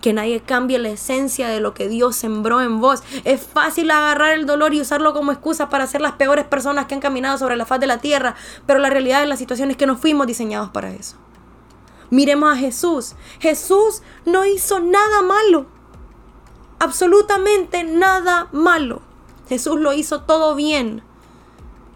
Que 0.00 0.12
nadie 0.12 0.40
cambie 0.40 0.78
la 0.78 0.90
esencia 0.90 1.48
de 1.48 1.60
lo 1.60 1.72
que 1.72 1.88
Dios 1.88 2.16
sembró 2.16 2.60
en 2.60 2.80
vos. 2.80 3.02
Es 3.24 3.40
fácil 3.42 3.90
agarrar 3.90 4.34
el 4.34 4.44
dolor 4.44 4.74
y 4.74 4.80
usarlo 4.80 5.14
como 5.14 5.32
excusa 5.32 5.70
para 5.70 5.86
ser 5.86 6.02
las 6.02 6.12
peores 6.12 6.44
personas 6.44 6.86
que 6.86 6.94
han 6.94 7.00
caminado 7.00 7.38
sobre 7.38 7.56
la 7.56 7.64
faz 7.64 7.80
de 7.80 7.86
la 7.86 7.98
tierra, 7.98 8.34
pero 8.66 8.78
la 8.80 8.90
realidad 8.90 9.20
de 9.20 9.26
la 9.26 9.36
situación 9.36 9.70
es 9.70 9.76
que 9.78 9.86
no 9.86 9.96
fuimos 9.96 10.26
diseñados 10.26 10.70
para 10.70 10.90
eso. 10.92 11.16
Miremos 12.10 12.52
a 12.52 12.56
Jesús. 12.56 13.14
Jesús 13.40 14.02
no 14.26 14.44
hizo 14.44 14.80
nada 14.80 15.22
malo. 15.22 15.66
Absolutamente 16.78 17.84
nada 17.84 18.48
malo. 18.52 19.13
Jesús 19.48 19.80
lo 19.80 19.92
hizo 19.92 20.22
todo 20.22 20.54
bien 20.54 21.02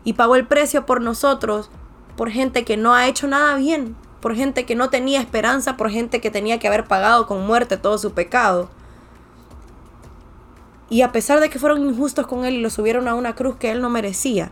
y 0.04 0.14
pagó 0.14 0.36
el 0.36 0.46
precio 0.46 0.86
por 0.86 1.00
nosotros, 1.00 1.70
por 2.16 2.30
gente 2.30 2.64
que 2.64 2.76
no 2.76 2.94
ha 2.94 3.06
hecho 3.06 3.26
nada 3.26 3.56
bien 3.56 3.96
por 4.20 4.34
gente 4.34 4.66
que 4.66 4.74
no 4.74 4.90
tenía 4.90 5.20
esperanza, 5.20 5.76
por 5.76 5.90
gente 5.90 6.20
que 6.20 6.30
tenía 6.30 6.58
que 6.58 6.68
haber 6.68 6.86
pagado 6.86 7.26
con 7.26 7.46
muerte 7.46 7.76
todo 7.76 7.98
su 7.98 8.12
pecado. 8.12 8.68
Y 10.90 11.02
a 11.02 11.12
pesar 11.12 11.40
de 11.40 11.50
que 11.50 11.58
fueron 11.58 11.86
injustos 11.86 12.26
con 12.26 12.44
él 12.44 12.54
y 12.54 12.60
lo 12.60 12.70
subieron 12.70 13.08
a 13.08 13.14
una 13.14 13.34
cruz 13.34 13.56
que 13.56 13.70
él 13.70 13.80
no 13.80 13.90
merecía, 13.90 14.50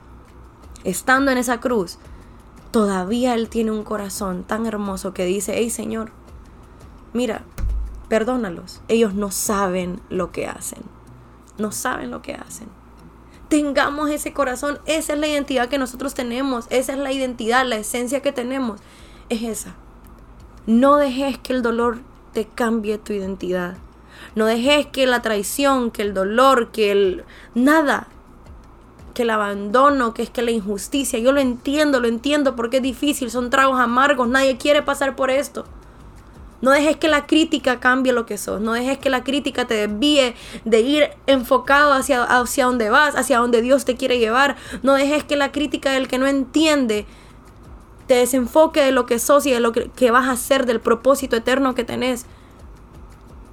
estando 0.84 1.30
en 1.30 1.38
esa 1.38 1.60
cruz, 1.60 1.98
todavía 2.70 3.34
él 3.34 3.48
tiene 3.48 3.70
un 3.70 3.84
corazón 3.84 4.44
tan 4.44 4.66
hermoso 4.66 5.14
que 5.14 5.24
dice, 5.24 5.54
hey 5.56 5.70
Señor, 5.70 6.12
mira, 7.12 7.42
perdónalos. 8.08 8.82
Ellos 8.88 9.14
no 9.14 9.30
saben 9.30 10.00
lo 10.10 10.30
que 10.30 10.46
hacen. 10.46 10.82
No 11.58 11.72
saben 11.72 12.10
lo 12.10 12.20
que 12.20 12.34
hacen. 12.34 12.68
Tengamos 13.48 14.10
ese 14.10 14.32
corazón. 14.32 14.78
Esa 14.86 15.14
es 15.14 15.18
la 15.18 15.28
identidad 15.28 15.68
que 15.68 15.78
nosotros 15.78 16.14
tenemos. 16.14 16.66
Esa 16.70 16.92
es 16.92 16.98
la 16.98 17.12
identidad, 17.12 17.66
la 17.66 17.76
esencia 17.76 18.20
que 18.20 18.32
tenemos. 18.32 18.80
Es 19.28 19.42
esa. 19.42 19.74
No 20.66 20.96
dejes 20.96 21.38
que 21.38 21.52
el 21.52 21.62
dolor 21.62 21.98
te 22.32 22.46
cambie 22.46 22.98
tu 22.98 23.12
identidad. 23.12 23.76
No 24.34 24.46
dejes 24.46 24.86
que 24.86 25.06
la 25.06 25.22
traición, 25.22 25.90
que 25.90 26.02
el 26.02 26.14
dolor, 26.14 26.70
que 26.72 26.90
el 26.90 27.24
nada, 27.54 28.08
que 29.14 29.22
el 29.22 29.30
abandono, 29.30 30.12
que 30.12 30.22
es 30.22 30.30
que 30.30 30.42
la 30.42 30.50
injusticia, 30.50 31.18
yo 31.18 31.32
lo 31.32 31.40
entiendo, 31.40 32.00
lo 32.00 32.08
entiendo 32.08 32.56
porque 32.56 32.78
es 32.78 32.82
difícil, 32.82 33.30
son 33.30 33.48
tragos 33.48 33.80
amargos, 33.80 34.28
nadie 34.28 34.58
quiere 34.58 34.82
pasar 34.82 35.16
por 35.16 35.30
esto. 35.30 35.64
No 36.62 36.70
dejes 36.70 36.96
que 36.96 37.08
la 37.08 37.26
crítica 37.26 37.80
cambie 37.80 38.12
lo 38.12 38.26
que 38.26 38.38
sos. 38.38 38.60
No 38.60 38.72
dejes 38.72 38.98
que 38.98 39.10
la 39.10 39.22
crítica 39.22 39.66
te 39.66 39.74
desvíe 39.74 40.34
de 40.64 40.80
ir 40.80 41.10
enfocado 41.26 41.92
hacia, 41.92 42.24
hacia 42.24 42.66
donde 42.66 42.88
vas, 42.88 43.14
hacia 43.14 43.38
donde 43.38 43.62
Dios 43.62 43.84
te 43.84 43.96
quiere 43.96 44.18
llevar. 44.18 44.56
No 44.82 44.94
dejes 44.94 45.24
que 45.24 45.36
la 45.36 45.52
crítica 45.52 45.90
del 45.90 46.08
que 46.08 46.18
no 46.18 46.26
entiende 46.26 47.06
te 48.06 48.14
desenfoque 48.14 48.80
de 48.80 48.92
lo 48.92 49.04
que 49.04 49.18
sos 49.18 49.46
y 49.46 49.50
de 49.50 49.60
lo 49.60 49.72
que, 49.72 49.90
que 49.90 50.10
vas 50.10 50.28
a 50.28 50.32
hacer, 50.32 50.64
del 50.64 50.80
propósito 50.80 51.36
eterno 51.36 51.74
que 51.74 51.84
tenés. 51.84 52.26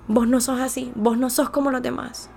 Vos 0.08 0.28
no 0.28 0.42
sos 0.42 0.60
así, 0.60 0.92
vos 0.96 1.18
no 1.18 1.30
sos 1.30 1.50
como 1.50 1.72
los 1.72 1.82
demás. 1.82 2.30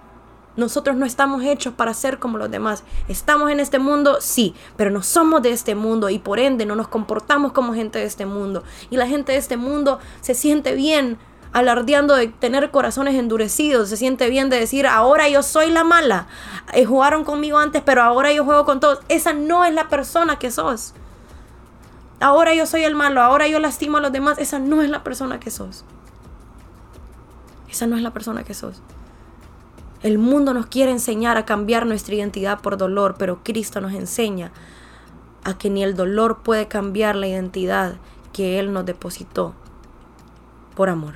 Nosotros 0.57 0.97
no 0.97 1.05
estamos 1.05 1.43
hechos 1.43 1.75
para 1.75 1.93
ser 1.95 2.19
como 2.19 2.39
los 2.39 2.51
demás. 2.51 2.83
Estamos 3.09 3.51
en 3.51 3.61
este 3.61 3.79
mundo, 3.79 4.19
sí, 4.21 4.55
pero 4.77 4.91
no 4.91 5.03
somos 5.03 5.43
de 5.43 5.51
este 5.51 5.75
mundo 5.75 6.09
y 6.09 6.19
por 6.19 6.39
ende 6.39 6.67
no 6.67 6.75
nos 6.75 6.89
comportamos 6.89 7.53
como 7.53 7.75
gente 7.75 7.99
de 7.99 8.07
este 8.07 8.27
mundo. 8.27 8.65
Y 8.91 8.97
la 8.97 9.07
gente 9.07 9.33
de 9.33 9.39
este 9.39 9.57
mundo 9.57 9.99
se 10.21 10.35
siente 10.35 10.75
bien 10.75 11.19
alardeando 11.53 12.15
de 12.15 12.29
tener 12.29 12.71
corazones 12.71 13.15
endurecidos, 13.15 13.89
se 13.89 13.97
siente 13.97 14.29
bien 14.29 14.51
de 14.51 14.59
decir, 14.61 14.87
ahora 14.87 15.29
yo 15.29 15.43
soy 15.43 15.71
la 15.71 15.85
mala. 15.85 16.27
Eh, 16.75 16.85
jugaron 16.85 17.25
conmigo 17.25 17.59
antes, 17.59 17.83
pero 17.83 18.03
ahora 18.03 18.33
yo 18.33 18.45
juego 18.45 18.65
con 18.65 18.81
todos. 18.81 19.01
Esa 19.09 19.33
no 19.33 19.65
es 19.65 19.73
la 19.73 19.89
persona 19.89 20.39
que 20.39 20.51
sos. 20.51 20.93
Ahora 22.21 22.55
yo 22.55 22.67
soy 22.67 22.85
el 22.85 22.95
malo, 22.95 23.23
ahora 23.23 23.47
yo 23.47 23.59
lastimo 23.59 23.99
a 23.99 24.01
los 24.01 24.13
demás. 24.13 24.39
Esa 24.39 24.59
no 24.59 24.83
es 24.83 24.91
la 24.91 25.03
persona 25.05 25.39
que 25.41 25.51
sos. 25.51 25.85
Esa 27.71 27.87
no 27.87 27.97
es 27.97 28.03
la 28.03 28.11
persona 28.11 28.43
que 28.43 28.55
sos. 28.55 28.83
El 30.03 30.19
mundo 30.19 30.53
nos 30.53 30.67
quiere 30.67 30.91
enseñar 30.91 31.37
a 31.37 31.47
cambiar 31.47 31.87
nuestra 31.87 32.15
identidad 32.15 32.61
por 32.61 32.77
dolor, 32.77 33.17
pero 33.19 33.43
Cristo 33.43 33.81
nos 33.81 33.95
enseña 33.95 34.53
a 35.43 35.57
que 35.57 35.71
ni 35.71 35.83
el 35.83 35.95
dolor 35.95 36.43
puede 36.43 36.69
cambiar 36.69 37.17
la 37.17 37.29
identidad 37.29 37.97
que 38.33 38.59
Él 38.59 38.73
nos 38.73 38.85
depositó 38.85 39.55
por 40.75 40.91
amor. 40.91 41.15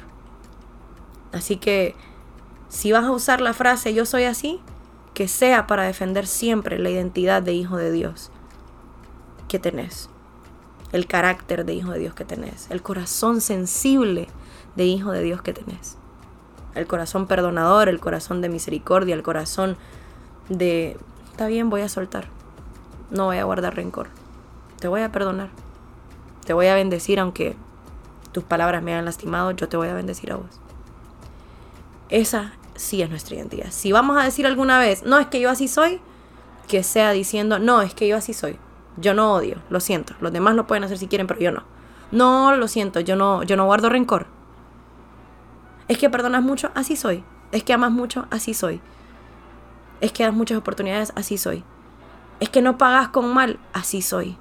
Así 1.33 1.57
que 1.57 1.95
si 2.69 2.93
vas 2.93 3.05
a 3.05 3.11
usar 3.11 3.41
la 3.41 3.53
frase 3.53 3.93
yo 3.93 4.07
soy 4.07 4.25
así, 4.25 4.61
que 5.13 5.29
sea 5.29 5.67
para 5.67 5.83
defender 5.83 6.27
siempre 6.27 6.79
la 6.79 6.89
identidad 6.89 7.43
de 7.43 7.53
hijo 7.53 7.77
de 7.77 7.93
Dios 7.93 8.31
que 9.49 9.59
tenés, 9.59 10.09
el 10.93 11.07
carácter 11.07 11.67
de 11.67 11.75
hijo 11.75 11.93
de 11.93 11.99
Dios 11.99 12.15
que 12.15 12.25
tenés, 12.25 12.71
el 12.71 12.81
corazón 12.81 13.41
sensible 13.43 14.29
de 14.77 14.87
hijo 14.87 15.13
de 15.13 15.23
Dios 15.23 15.43
que 15.43 15.53
tenés 15.53 16.00
el 16.75 16.87
corazón 16.87 17.27
perdonador, 17.27 17.89
el 17.89 18.01
corazón 18.01 18.41
de 18.41 18.49
misericordia, 18.49 19.15
el 19.15 19.23
corazón 19.23 19.77
de, 20.49 20.97
está 21.31 21.47
bien, 21.47 21.71
voy 21.71 21.83
a 21.83 21.89
soltar, 21.89 22.27
no 23.11 23.27
voy 23.27 23.39
a 23.39 23.45
guardar 23.45 23.77
rencor, 23.77 24.09
te 24.79 24.89
voy 24.89 25.03
a 25.03 25.13
perdonar, 25.13 25.49
te 26.45 26.53
voy 26.53 26.67
a 26.67 26.75
bendecir 26.75 27.21
aunque 27.21 27.57
tus 28.33 28.45
palabras 28.45 28.83
me 28.83 28.93
hayan 28.93 29.05
lastimado, 29.05 29.51
yo 29.53 29.69
te 29.69 29.77
voy 29.77 29.89
a 29.89 29.95
bendecir 29.95 30.33
a 30.33 30.37
vos. 30.37 30.61
Esa 32.09 32.53
sí 32.75 33.03
es 33.03 33.11
nuestra 33.11 33.37
identidad. 33.37 33.69
Si 33.71 33.93
vamos 33.93 34.17
a 34.17 34.25
decir 34.25 34.47
alguna 34.47 34.79
vez, 34.79 35.05
no 35.05 35.19
es 35.19 35.27
que 35.27 35.41
yo 35.41 35.51
así 35.51 35.69
soy, 35.69 36.01
que 36.67 36.83
sea 36.83 37.11
diciendo, 37.13 37.59
no, 37.59 37.83
es 37.83 37.95
que 37.95 38.09
yo 38.09 38.17
así 38.17 38.33
soy. 38.33 38.59
Yo 38.97 39.15
no 39.15 39.35
odio, 39.35 39.59
lo 39.71 39.81
siento. 39.81 40.15
Los 40.21 40.33
demás 40.33 40.55
lo 40.55 40.67
pueden 40.67 40.85
hacer 40.85 40.99
si 40.99 41.07
quieren, 41.07 41.27
pero 41.27 41.41
yo 41.41 41.53
no. 41.53 41.63
No, 42.11 42.57
lo 42.57 42.69
siento, 42.69 43.01
yo 43.01 43.17
no, 43.17 43.43
yo 43.43 43.57
no 43.57 43.67
guardo 43.67 43.89
rencor. 43.89 44.27
Es 45.91 45.99
que 45.99 46.09
perdonas 46.09 46.45
mucho, 46.45 46.71
así 46.77 46.95
soy. 46.95 47.25
Es 47.51 47.65
que 47.65 47.73
amas 47.73 47.91
mucho, 47.91 48.29
así 48.31 48.55
soy. 48.55 48.81
Es 50.01 50.13
que 50.13 50.23
das 50.23 50.33
muchas 50.33 50.57
oportunidades, 50.57 51.13
así 51.17 51.37
soy. 51.37 51.65
Es 52.39 52.49
que 52.49 52.63
no 52.63 52.79
pagas 52.79 53.09
con 53.09 53.35
mal, 53.35 53.59
así 53.73 54.01
soy. 54.01 54.37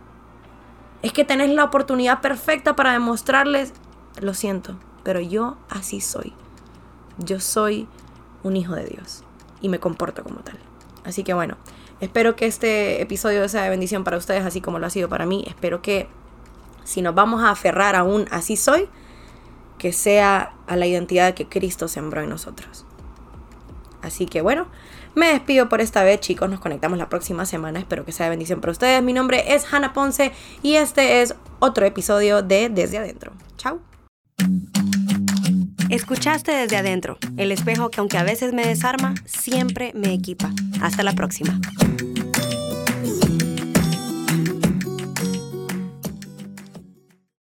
Es 1.02 1.12
que 1.12 1.26
tenés 1.26 1.50
la 1.50 1.64
oportunidad 1.64 2.22
perfecta 2.22 2.76
para 2.76 2.92
demostrarles, 2.92 3.74
lo 4.22 4.36
siento, 4.36 4.78
pero 5.04 5.22
yo 5.22 5.58
así 5.72 6.02
soy. 6.02 6.34
Yo 7.18 7.40
soy 7.40 7.88
un 8.44 8.56
hijo 8.56 8.76
de 8.76 8.86
Dios 8.86 9.24
y 9.60 9.70
me 9.70 9.80
comporto 9.80 10.24
como 10.24 10.42
tal. 10.42 10.60
Así 11.04 11.24
que 11.24 11.34
bueno, 11.34 11.58
espero 12.00 12.36
que 12.36 12.46
este 12.46 13.02
episodio 13.02 13.50
sea 13.50 13.64
de 13.64 13.72
bendición 13.72 14.04
para 14.04 14.18
ustedes, 14.18 14.46
así 14.46 14.62
como 14.62 14.78
lo 14.78 14.86
ha 14.86 14.92
sido 14.92 15.10
para 15.10 15.26
mí. 15.26 15.46
Espero 15.48 15.82
que 15.82 16.08
si 16.84 17.02
nos 17.02 17.16
vamos 17.16 17.42
a 17.42 17.50
aferrar 17.50 17.96
a 17.96 18.04
un 18.04 18.28
así 18.30 18.56
soy, 18.56 18.88
que 19.80 19.92
sea 19.92 20.54
a 20.68 20.76
la 20.76 20.86
identidad 20.86 21.34
que 21.34 21.48
Cristo 21.48 21.88
sembró 21.88 22.22
en 22.22 22.30
nosotros. 22.30 22.86
Así 24.04 24.28
que 24.28 24.42
bueno, 24.42 24.68
me 25.16 25.30
despido 25.30 25.68
por 25.68 25.82
esta 25.82 26.04
vez, 26.04 26.20
chicos. 26.20 26.50
Nos 26.50 26.60
conectamos 26.60 26.98
la 26.98 27.10
próxima 27.10 27.46
semana. 27.46 27.80
Espero 27.80 28.06
que 28.06 28.12
sea 28.12 28.28
de 28.28 28.30
bendición 28.30 28.62
para 28.62 28.72
ustedes. 28.72 29.02
Mi 29.02 29.14
nombre 29.14 29.56
es 29.56 29.66
Hannah 29.74 29.94
Ponce 29.94 30.32
y 30.62 30.76
este 30.76 31.22
es 31.22 31.36
otro 31.60 31.86
episodio 31.86 32.44
de 32.44 32.70
Desde 32.70 33.00
Adentro. 33.00 33.34
Chao. 33.58 33.80
Escuchaste 35.90 36.52
desde 36.52 36.78
adentro, 36.78 37.18
el 37.38 37.52
espejo 37.52 37.90
que 37.90 38.00
aunque 38.00 38.20
a 38.20 38.24
veces 38.24 38.54
me 38.54 38.64
desarma, 38.66 39.16
siempre 39.26 39.92
me 39.96 40.14
equipa. 40.14 40.52
Hasta 40.82 41.02
la 41.02 41.14
próxima. 41.14 41.60